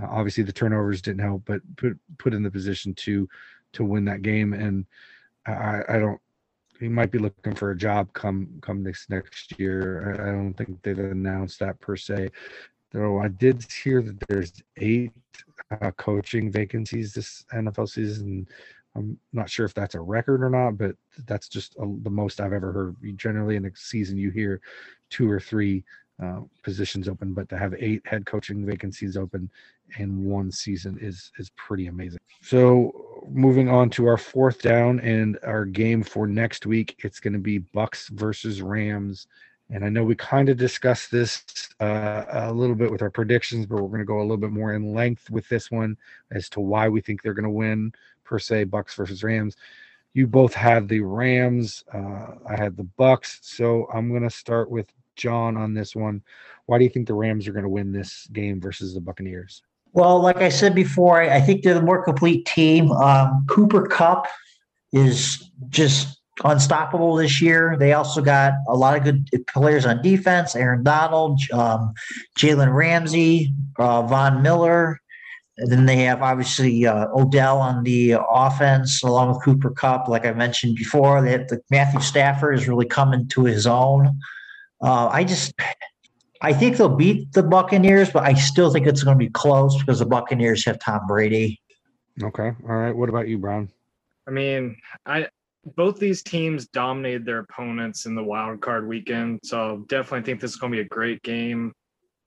Uh, 0.01 0.07
obviously, 0.09 0.45
the 0.45 0.53
turnovers 0.53 1.03
didn't 1.03 1.21
help, 1.21 1.43
but 1.45 1.61
put 1.77 1.99
put 2.17 2.33
in 2.33 2.43
the 2.43 2.51
position 2.51 2.95
to 2.95 3.29
to 3.73 3.85
win 3.85 4.05
that 4.07 4.23
game. 4.23 4.55
And 4.55 4.87
I, 5.47 5.83
I 5.89 5.99
don't. 5.99 6.21
He 6.81 6.89
might 6.89 7.11
be 7.11 7.19
looking 7.19 7.55
for 7.55 7.71
a 7.71 7.77
job 7.77 8.13
come 8.15 8.49
come 8.63 8.83
this 8.83 9.07
next 9.11 9.59
year. 9.59 10.15
I, 10.15 10.33
don't 10.33 10.55
think 10.55 10.83
they've 10.83 10.99
announced 10.99 11.61
that 11.61 11.79
per 11.81 11.95
se. 11.95 12.31
Though 12.91 13.21
I 13.21 13.29
did 13.29 13.65
hear 13.71 14.03
that 14.03 14.19
there's 14.29 14.53
eight 14.79 15.13
uh, 15.71 15.91
coaching 15.93 16.51
vacancies 16.51 17.13
this 17.13 17.45
NFL 17.55 17.89
season. 17.91 18.49
I'm 18.97 19.19
not 19.33 19.49
sure 19.49 19.67
if 19.67 19.75
that's 19.75 19.95
a 19.95 20.01
record 20.01 20.43
or 20.43 20.51
not, 20.51 20.77
but 20.77 20.97
that's 21.27 21.49
just 21.49 21.77
a, 21.77 21.87
the 22.03 22.11
most 22.11 22.41
I've 22.41 22.53
ever 22.53 22.73
heard. 22.73 22.97
Generally, 23.17 23.57
in 23.57 23.67
a 23.67 23.71
season, 23.75 24.17
you 24.17 24.31
hear 24.31 24.61
two 25.11 25.31
or 25.31 25.39
three 25.39 25.85
uh, 26.23 26.41
positions 26.63 27.09
open, 27.09 27.33
but 27.33 27.49
to 27.49 27.59
have 27.59 27.75
eight 27.79 28.03
head 28.07 28.27
coaching 28.27 28.65
vacancies 28.67 29.17
open 29.17 29.51
in 29.99 30.25
one 30.25 30.53
season 30.53 30.99
is 31.01 31.33
is 31.39 31.51
pretty 31.51 31.87
amazing. 31.87 32.21
So 32.43 33.25
moving 33.29 33.69
on 33.69 33.91
to 33.91 34.07
our 34.07 34.17
fourth 34.17 34.63
down 34.63 35.01
and 35.01 35.39
our 35.45 35.65
game 35.65 36.03
for 36.03 36.27
next 36.27 36.67
week, 36.67 36.97
it's 37.05 37.21
going 37.21 37.33
to 37.33 37.39
be 37.39 37.59
Bucks 37.59 38.09
versus 38.09 38.63
Rams 38.63 39.27
and 39.73 39.85
I 39.85 39.89
know 39.89 40.03
we 40.03 40.17
kind 40.17 40.49
of 40.49 40.57
discussed 40.57 41.11
this 41.13 41.45
uh, 41.79 42.25
a 42.29 42.53
little 42.53 42.75
bit 42.75 42.91
with 42.91 43.03
our 43.03 43.11
predictions, 43.11 43.67
but 43.67 43.77
we're 43.77 43.89
going 43.89 44.01
to 44.01 44.05
go 44.05 44.19
a 44.19 44.23
little 44.23 44.37
bit 44.37 44.51
more 44.51 44.75
in 44.75 44.95
length 44.95 45.31
with 45.31 45.49
this 45.49 45.71
one 45.71 45.97
as 46.33 46.49
to 46.51 46.61
why 46.61 46.89
we 46.89 47.01
think 47.01 47.23
they're 47.23 47.35
going 47.35 47.45
to 47.45 47.51
win 47.51 47.93
per 48.25 48.39
se, 48.39 48.65
Bucks 48.65 48.95
versus 48.97 49.23
Rams. 49.23 49.57
You 50.13 50.27
both 50.27 50.55
had 50.55 50.89
the 50.89 51.01
Rams. 51.01 51.85
Uh, 51.95 52.35
I 52.49 52.57
had 52.57 52.77
the 52.77 52.85
Bucks. 52.85 53.39
So 53.43 53.87
I'm 53.95 54.11
going 54.11 54.25
to 54.25 54.31
start 54.31 54.71
with 54.71 54.93
John 55.21 55.57
on 55.57 55.75
this 55.75 55.95
one. 55.95 56.23
Why 56.67 56.79
do 56.79 56.85
you 56.85 56.91
think 56.91 57.07
the 57.07 57.15
Rams 57.15 57.47
are 57.47 57.53
going 57.53 57.65
to 57.65 57.69
win 57.69 57.93
this 57.93 58.27
game 58.33 58.61
versus 58.61 58.95
the 58.95 59.01
Buccaneers? 59.01 59.63
Well, 59.93 60.21
like 60.21 60.37
I 60.37 60.49
said 60.49 60.75
before, 60.75 61.21
I 61.21 61.41
think 61.41 61.63
they're 61.63 61.75
the 61.75 61.83
more 61.83 62.05
complete 62.05 62.47
team. 62.47 62.93
Um, 62.93 63.45
Cooper 63.49 63.87
Kupp 63.87 64.27
is 64.93 65.51
just 65.69 66.21
unstoppable 66.45 67.17
this 67.17 67.43
year. 67.43 67.77
They 67.79 67.93
also 67.93 68.23
got 68.23 68.53
a 68.69 68.77
lot 68.77 68.97
of 68.97 69.05
good 69.05 69.29
players 69.49 69.87
on 69.87 70.01
defense: 70.03 70.55
Aaron 70.55 70.85
Donald, 70.85 71.41
um, 71.53 71.93
Jalen 72.39 72.73
Ramsey, 72.73 73.53
uh, 73.79 74.03
Von 74.03 74.43
Miller. 74.43 75.01
And 75.59 75.71
then 75.71 75.85
they 75.85 75.97
have 75.97 76.23
obviously 76.23 76.87
uh, 76.87 77.09
Odell 77.15 77.59
on 77.59 77.83
the 77.83 78.17
offense, 78.31 79.03
along 79.03 79.29
with 79.29 79.45
Cooper 79.45 79.71
Kupp. 79.71 80.09
Like 80.09 80.25
I 80.25 80.33
mentioned 80.33 80.77
before, 80.77 81.21
they 81.21 81.33
have 81.33 81.49
the, 81.49 81.61
Matthew 81.71 82.01
Stafford 82.01 82.55
is 82.59 82.67
really 82.67 82.87
coming 82.87 83.29
to 83.29 83.45
his 83.45 83.67
own. 83.67 84.19
Uh, 84.83 85.09
I 85.09 85.25
just, 85.25 85.53
I 86.41 86.53
think 86.53 86.77
they'll 86.77 86.97
beat 86.97 87.33
the 87.33 87.43
Buccaneers, 87.43 88.11
but 88.11 88.25
I 88.25 88.35
still 88.35 88.73
think 88.73 88.87
it's 88.87 89.03
going 89.03 89.19
to 89.19 89.25
be 89.25 89.31
close 89.31 89.79
because 89.79 89.99
the 89.99 90.07
Buccaneers 90.07 90.65
have 90.65 90.79
Tom 90.79 91.07
Brady. 91.07 91.61
Okay. 92.23 92.53
All 92.69 92.77
right. 92.77 92.95
What 92.95 93.09
about 93.09 93.29
you, 93.29 93.39
Brown? 93.39 93.71
I 94.27 94.31
mean, 94.31 94.77
I 95.07 95.29
both 95.77 95.99
these 95.99 96.23
teams 96.23 96.67
dominated 96.69 97.25
their 97.27 97.41
opponents 97.41 98.07
in 98.07 98.15
the 98.15 98.25
wild 98.25 98.61
card 98.61 98.89
weekend. 98.89 99.41
So 99.45 99.85
definitely 99.89 100.23
think 100.23 100.41
this 100.41 100.53
is 100.53 100.57
going 100.57 100.73
to 100.73 100.77
be 100.77 100.83
a 100.83 100.89
great 100.89 101.23
game. 101.23 101.73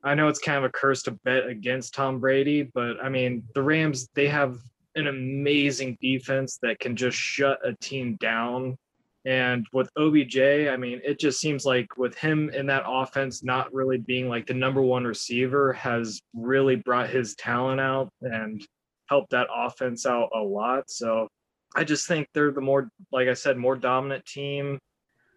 I 0.04 0.14
know 0.16 0.28
it's 0.28 0.40
kind 0.40 0.58
of 0.58 0.66
a 0.66 0.70
curse 0.70 1.02
to 1.04 1.12
bet 1.24 1.48
against 1.48 1.94
Tom 1.94 2.20
Brady, 2.20 2.64
but 2.74 3.04
I 3.04 3.10
mean, 3.10 3.44
the 3.56 3.64
Rams, 3.64 4.10
they 4.14 4.28
have 4.28 4.58
an 4.96 5.08
amazing 5.08 5.98
defense 6.02 6.60
that 6.62 6.80
can 6.80 6.96
just 6.96 7.18
shut 7.18 7.60
a 7.66 7.74
team 7.76 8.18
down. 8.18 8.78
And 9.26 9.66
with 9.72 9.90
OBJ, 9.98 10.38
I 10.38 10.76
mean, 10.76 11.00
it 11.04 11.18
just 11.20 11.40
seems 11.40 11.66
like 11.66 11.98
with 11.98 12.16
him 12.16 12.50
in 12.50 12.66
that 12.68 12.84
offense 12.86 13.44
not 13.44 13.74
really 13.74 13.98
being 13.98 14.28
like 14.28 14.48
the 14.48 14.54
number 14.54 14.82
one 14.82 15.06
receiver 15.06 15.72
has 15.74 16.22
really 16.34 16.76
brought 16.76 17.10
his 17.10 17.34
talent 17.36 17.80
out 17.80 18.10
and 18.22 18.66
helped 19.08 19.32
that 19.32 19.48
offense 19.54 20.06
out 20.06 20.30
a 20.36 20.40
lot. 20.40 20.90
So 20.90 21.30
I 21.76 21.86
just 21.86 22.08
think 22.08 22.28
they're 22.34 22.52
the 22.52 22.62
more, 22.62 22.90
like 23.12 23.30
I 23.30 23.34
said, 23.34 23.58
more 23.58 23.78
dominant 23.78 24.26
team, 24.26 24.78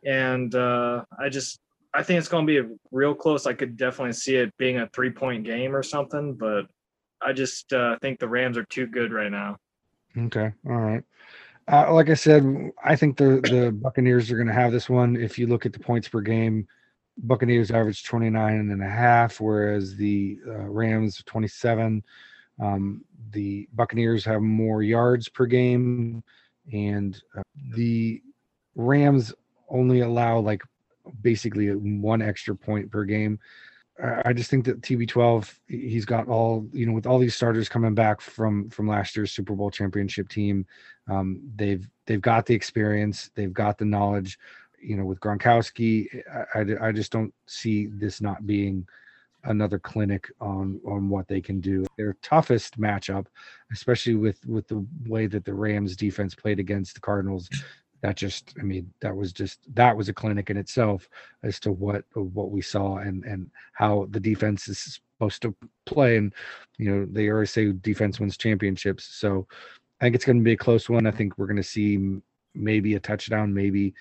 and 0.04 0.54
uh, 0.54 1.04
I 1.18 1.28
just 1.28 1.58
I 1.94 2.02
think 2.02 2.18
it's 2.18 2.28
going 2.28 2.46
to 2.46 2.50
be 2.50 2.58
a 2.58 2.76
real 2.90 3.14
close. 3.14 3.46
I 3.46 3.54
could 3.54 3.76
definitely 3.76 4.12
see 4.12 4.36
it 4.36 4.54
being 4.58 4.78
a 4.78 4.88
three 4.88 5.10
point 5.10 5.44
game 5.44 5.74
or 5.74 5.82
something, 5.82 6.34
but 6.34 6.66
I 7.22 7.32
just 7.32 7.72
uh, 7.72 7.98
think 8.00 8.18
the 8.18 8.28
Rams 8.28 8.58
are 8.58 8.64
too 8.64 8.86
good 8.86 9.12
right 9.12 9.30
now. 9.30 9.56
Okay, 10.18 10.52
all 10.66 10.76
right. 10.76 11.02
Uh, 11.70 11.92
like 11.92 12.10
I 12.10 12.14
said, 12.14 12.70
I 12.84 12.94
think 12.94 13.16
the 13.16 13.40
the 13.42 13.72
Buccaneers 13.72 14.30
are 14.30 14.36
going 14.36 14.46
to 14.46 14.52
have 14.52 14.72
this 14.72 14.88
one. 14.88 15.16
If 15.16 15.38
you 15.38 15.46
look 15.46 15.66
at 15.66 15.72
the 15.72 15.80
points 15.80 16.08
per 16.08 16.20
game, 16.20 16.66
Buccaneers 17.18 17.70
average 17.70 18.04
29 18.04 18.70
and 18.70 18.82
a 18.82 18.88
half, 18.88 19.40
whereas 19.40 19.96
the 19.96 20.38
uh, 20.46 20.68
Rams 20.68 21.22
27. 21.26 22.04
Um, 22.60 23.04
the 23.32 23.68
Buccaneers 23.74 24.24
have 24.24 24.42
more 24.42 24.82
yards 24.82 25.28
per 25.28 25.46
game, 25.46 26.22
and 26.72 27.20
uh, 27.36 27.42
the 27.74 28.22
Rams 28.76 29.34
only 29.68 30.00
allow 30.00 30.38
like 30.38 30.62
basically 31.22 31.68
one 31.70 32.22
extra 32.22 32.54
point 32.54 32.90
per 32.90 33.04
game. 33.04 33.40
I 34.02 34.32
just 34.34 34.50
think 34.50 34.66
that 34.66 34.82
TB12 34.82 35.58
he's 35.68 36.04
got 36.04 36.28
all 36.28 36.68
you 36.72 36.86
know 36.86 36.92
with 36.92 37.06
all 37.06 37.18
these 37.18 37.34
starters 37.34 37.68
coming 37.68 37.94
back 37.94 38.20
from 38.20 38.68
from 38.68 38.86
last 38.86 39.16
year's 39.16 39.32
Super 39.32 39.54
Bowl 39.54 39.70
championship 39.70 40.28
team. 40.28 40.66
Um, 41.08 41.40
they've 41.56 41.88
they've 42.06 42.20
got 42.20 42.46
the 42.46 42.54
experience, 42.54 43.30
they've 43.34 43.52
got 43.52 43.78
the 43.78 43.84
knowledge. 43.84 44.38
You 44.78 44.96
know, 44.96 45.04
with 45.04 45.20
Gronkowski, 45.20 46.22
I, 46.54 46.60
I, 46.60 46.88
I 46.88 46.92
just 46.92 47.10
don't 47.10 47.32
see 47.46 47.86
this 47.86 48.20
not 48.20 48.46
being 48.46 48.86
another 49.44 49.78
clinic 49.78 50.30
on 50.40 50.80
on 50.86 51.08
what 51.08 51.26
they 51.28 51.40
can 51.40 51.60
do. 51.60 51.86
Their 51.96 52.16
toughest 52.22 52.78
matchup, 52.78 53.26
especially 53.72 54.14
with 54.14 54.44
with 54.46 54.68
the 54.68 54.84
way 55.06 55.26
that 55.26 55.44
the 55.44 55.54
Rams 55.54 55.96
defense 55.96 56.34
played 56.34 56.60
against 56.60 56.94
the 56.94 57.00
Cardinals, 57.00 57.48
that 58.06 58.16
just 58.16 58.54
I 58.60 58.62
mean 58.62 58.92
that 59.00 59.16
was 59.16 59.32
just 59.32 59.58
that 59.74 59.96
was 59.96 60.08
a 60.08 60.14
clinic 60.14 60.48
in 60.48 60.56
itself 60.56 61.08
as 61.42 61.58
to 61.60 61.72
what 61.72 62.04
what 62.14 62.52
we 62.52 62.62
saw 62.62 62.98
and 62.98 63.24
and 63.24 63.50
how 63.72 64.06
the 64.10 64.20
defense 64.20 64.68
is 64.68 65.00
supposed 65.16 65.42
to 65.42 65.56
play. 65.86 66.16
And 66.16 66.32
you 66.78 66.88
know 66.88 67.06
they 67.10 67.30
always 67.30 67.50
say 67.50 67.72
defense 67.72 68.20
wins 68.20 68.36
championships, 68.36 69.04
so 69.04 69.48
I 70.00 70.04
think 70.04 70.14
it's 70.14 70.24
going 70.24 70.38
to 70.38 70.44
be 70.44 70.52
a 70.52 70.56
close 70.56 70.88
one. 70.88 71.04
I 71.04 71.10
think 71.10 71.36
we're 71.36 71.48
going 71.48 71.56
to 71.56 71.64
see 71.64 72.20
maybe 72.54 72.94
a 72.94 73.00
touchdown, 73.00 73.52
maybe 73.52 73.92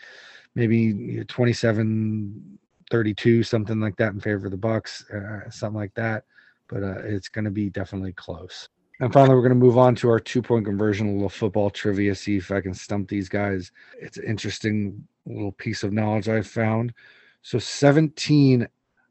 maybe 0.54 1.24
27 1.28 2.60
32 2.92 3.42
something 3.42 3.80
like 3.80 3.96
that 3.98 4.14
in 4.14 4.20
favor 4.20 4.46
of 4.46 4.52
the 4.52 4.58
bucks 4.58 5.04
uh, 5.10 5.50
something 5.50 5.80
like 5.80 5.94
that 5.96 6.24
but 6.70 6.84
uh, 6.84 7.00
it's 7.00 7.30
going 7.30 7.44
to 7.44 7.52
be 7.52 7.72
definitely 7.72 8.14
close 8.14 8.70
and 9.00 9.12
finally 9.12 9.36
we're 9.36 9.42
going 9.42 9.50
to 9.50 9.56
move 9.56 9.78
on 9.78 9.96
to 9.96 10.10
our 10.10 10.20
two 10.20 10.42
point 10.42 10.66
conversion 10.66 11.08
a 11.08 11.14
little 11.14 11.30
football 11.30 11.70
trivia 11.70 12.14
see 12.16 12.38
if 12.38 12.52
i 12.52 12.62
can 12.62 12.74
stump 12.74 13.08
these 13.08 13.30
guys 13.30 13.72
it's 14.00 14.18
an 14.18 14.26
interesting 14.26 15.06
little 15.26 15.52
piece 15.54 15.84
of 15.84 15.94
knowledge 15.94 16.30
i 16.30 16.42
found 16.42 16.94
so 17.42 17.60
17 17.60 18.68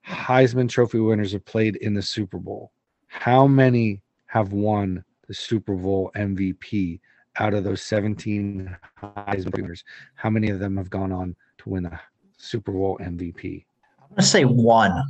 heisman 0.07 0.69
trophy 0.69 0.99
winners 0.99 1.33
have 1.33 1.45
played 1.45 1.77
in 1.77 1.95
the 1.95 2.03
super 2.03 2.39
bowl 2.39 2.73
how 3.09 3.47
many 3.47 4.01
have 4.27 4.53
won 4.53 5.05
the 5.29 5.35
super 5.35 5.75
bowl 5.75 6.11
mvp 6.17 7.01
out 7.37 7.55
of 7.55 7.65
those 7.65 7.83
17 7.83 8.77
Heisman 9.03 9.57
winners, 9.57 9.85
how 10.15 10.31
many 10.31 10.51
of 10.51 10.59
them 10.59 10.77
have 10.77 10.91
gone 10.91 11.13
on 11.13 11.35
to 11.59 11.69
win 11.69 11.85
the 11.85 11.99
Super 12.37 12.73
Bowl 12.73 12.99
MVP? 13.01 13.65
I'm 14.01 14.09
gonna 14.11 14.23
say 14.23 14.45
one. 14.45 15.03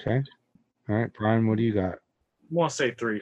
Okay. 0.00 0.22
All 0.88 0.96
right, 0.96 1.12
Brian, 1.12 1.46
what 1.46 1.58
do 1.58 1.62
you 1.62 1.74
got? 1.74 1.94
I 1.94 1.98
want 2.50 2.70
to 2.70 2.76
say 2.76 2.92
three. 2.92 3.20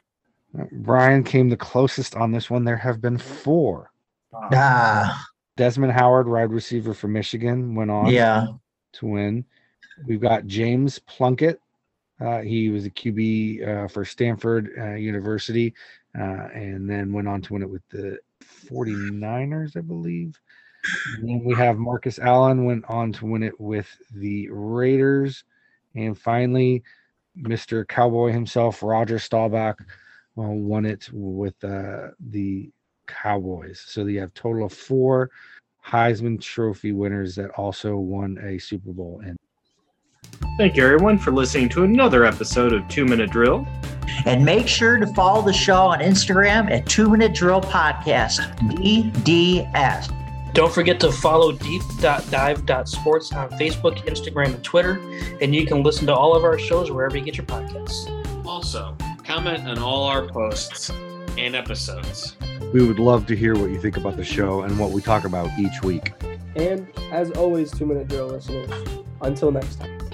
Brian 0.72 1.22
came 1.22 1.48
the 1.48 1.56
closest 1.56 2.14
on 2.14 2.32
this 2.32 2.48
one. 2.50 2.64
There 2.64 2.76
have 2.76 3.00
been 3.00 3.18
four. 3.18 3.90
Ah, 4.32 5.26
Desmond 5.56 5.92
Howard, 5.92 6.28
wide 6.28 6.50
receiver 6.50 6.94
for 6.94 7.08
Michigan, 7.08 7.74
went 7.74 7.90
on 7.90 8.08
yeah. 8.08 8.46
to 8.94 9.06
win. 9.06 9.44
We've 10.06 10.20
got 10.20 10.46
James 10.46 10.98
Plunkett. 10.98 11.60
Uh, 12.20 12.40
he 12.40 12.70
was 12.70 12.86
a 12.86 12.90
QB 12.90 13.66
uh, 13.66 13.88
for 13.88 14.04
Stanford 14.04 14.70
uh, 14.78 14.94
University 14.94 15.74
uh, 16.18 16.48
and 16.54 16.88
then 16.88 17.12
went 17.12 17.28
on 17.28 17.42
to 17.42 17.52
win 17.52 17.62
it 17.62 17.70
with 17.70 17.82
the 17.90 18.18
49ers, 18.42 19.76
I 19.76 19.80
believe. 19.80 20.38
And 21.16 21.28
then 21.28 21.44
we 21.44 21.54
have 21.54 21.78
Marcus 21.78 22.18
Allen 22.18 22.64
went 22.64 22.84
on 22.88 23.12
to 23.14 23.26
win 23.26 23.42
it 23.42 23.58
with 23.60 23.88
the 24.14 24.48
Raiders. 24.50 25.44
And 25.94 26.18
finally, 26.18 26.82
Mr. 27.38 27.86
Cowboy 27.86 28.32
himself, 28.32 28.82
Roger 28.82 29.18
Staubach, 29.18 29.78
uh, 30.38 30.42
won 30.42 30.84
it 30.84 31.08
with 31.12 31.62
uh, 31.64 32.08
the 32.30 32.70
Cowboys. 33.06 33.82
So 33.86 34.04
you 34.06 34.20
have 34.20 34.34
total 34.34 34.66
of 34.66 34.72
four 34.72 35.30
Heisman 35.84 36.40
Trophy 36.40 36.92
winners 36.92 37.36
that 37.36 37.50
also 37.50 37.96
won 37.96 38.38
a 38.42 38.58
Super 38.58 38.92
Bowl. 38.92 39.22
And 39.24 39.36
Thank 40.58 40.76
you, 40.76 40.84
everyone, 40.84 41.18
for 41.18 41.32
listening 41.32 41.68
to 41.70 41.84
another 41.84 42.24
episode 42.24 42.72
of 42.72 42.86
Two 42.88 43.04
Minute 43.04 43.30
Drill. 43.30 43.66
And 44.24 44.44
make 44.44 44.66
sure 44.66 44.96
to 44.98 45.06
follow 45.08 45.42
the 45.42 45.52
show 45.52 45.82
on 45.82 46.00
Instagram 46.00 46.70
at 46.70 46.86
Two 46.86 47.08
Minute 47.10 47.34
Drill 47.34 47.60
Podcast, 47.60 48.40
DDS. 48.58 50.12
Don't 50.54 50.72
forget 50.72 50.98
to 51.00 51.12
follow 51.12 51.52
deep.dive.sports 51.52 53.32
on 53.32 53.50
Facebook, 53.50 53.98
Instagram, 54.06 54.54
and 54.54 54.64
Twitter. 54.64 54.98
And 55.42 55.54
you 55.54 55.66
can 55.66 55.82
listen 55.82 56.06
to 56.06 56.14
all 56.14 56.34
of 56.34 56.44
our 56.44 56.58
shows 56.58 56.90
wherever 56.90 57.16
you 57.18 57.24
get 57.24 57.36
your 57.36 57.46
podcasts. 57.46 58.46
Also, 58.46 58.96
comment 59.26 59.66
on 59.66 59.78
all 59.78 60.04
our 60.04 60.28
posts 60.28 60.90
and 61.36 61.56
episodes. 61.56 62.36
we 62.72 62.86
would 62.86 63.00
love 63.00 63.26
to 63.26 63.34
hear 63.34 63.56
what 63.56 63.70
you 63.70 63.80
think 63.80 63.96
about 63.96 64.16
the 64.16 64.24
show 64.24 64.62
and 64.62 64.78
what 64.78 64.92
we 64.92 65.02
talk 65.02 65.24
about 65.24 65.50
each 65.58 65.82
week. 65.82 66.12
And 66.54 66.88
as 67.10 67.32
always, 67.32 67.72
two 67.72 67.86
minute 67.86 68.06
drill 68.06 68.28
listeners, 68.28 68.70
until 69.22 69.50
next 69.50 69.80
time. 69.80 70.05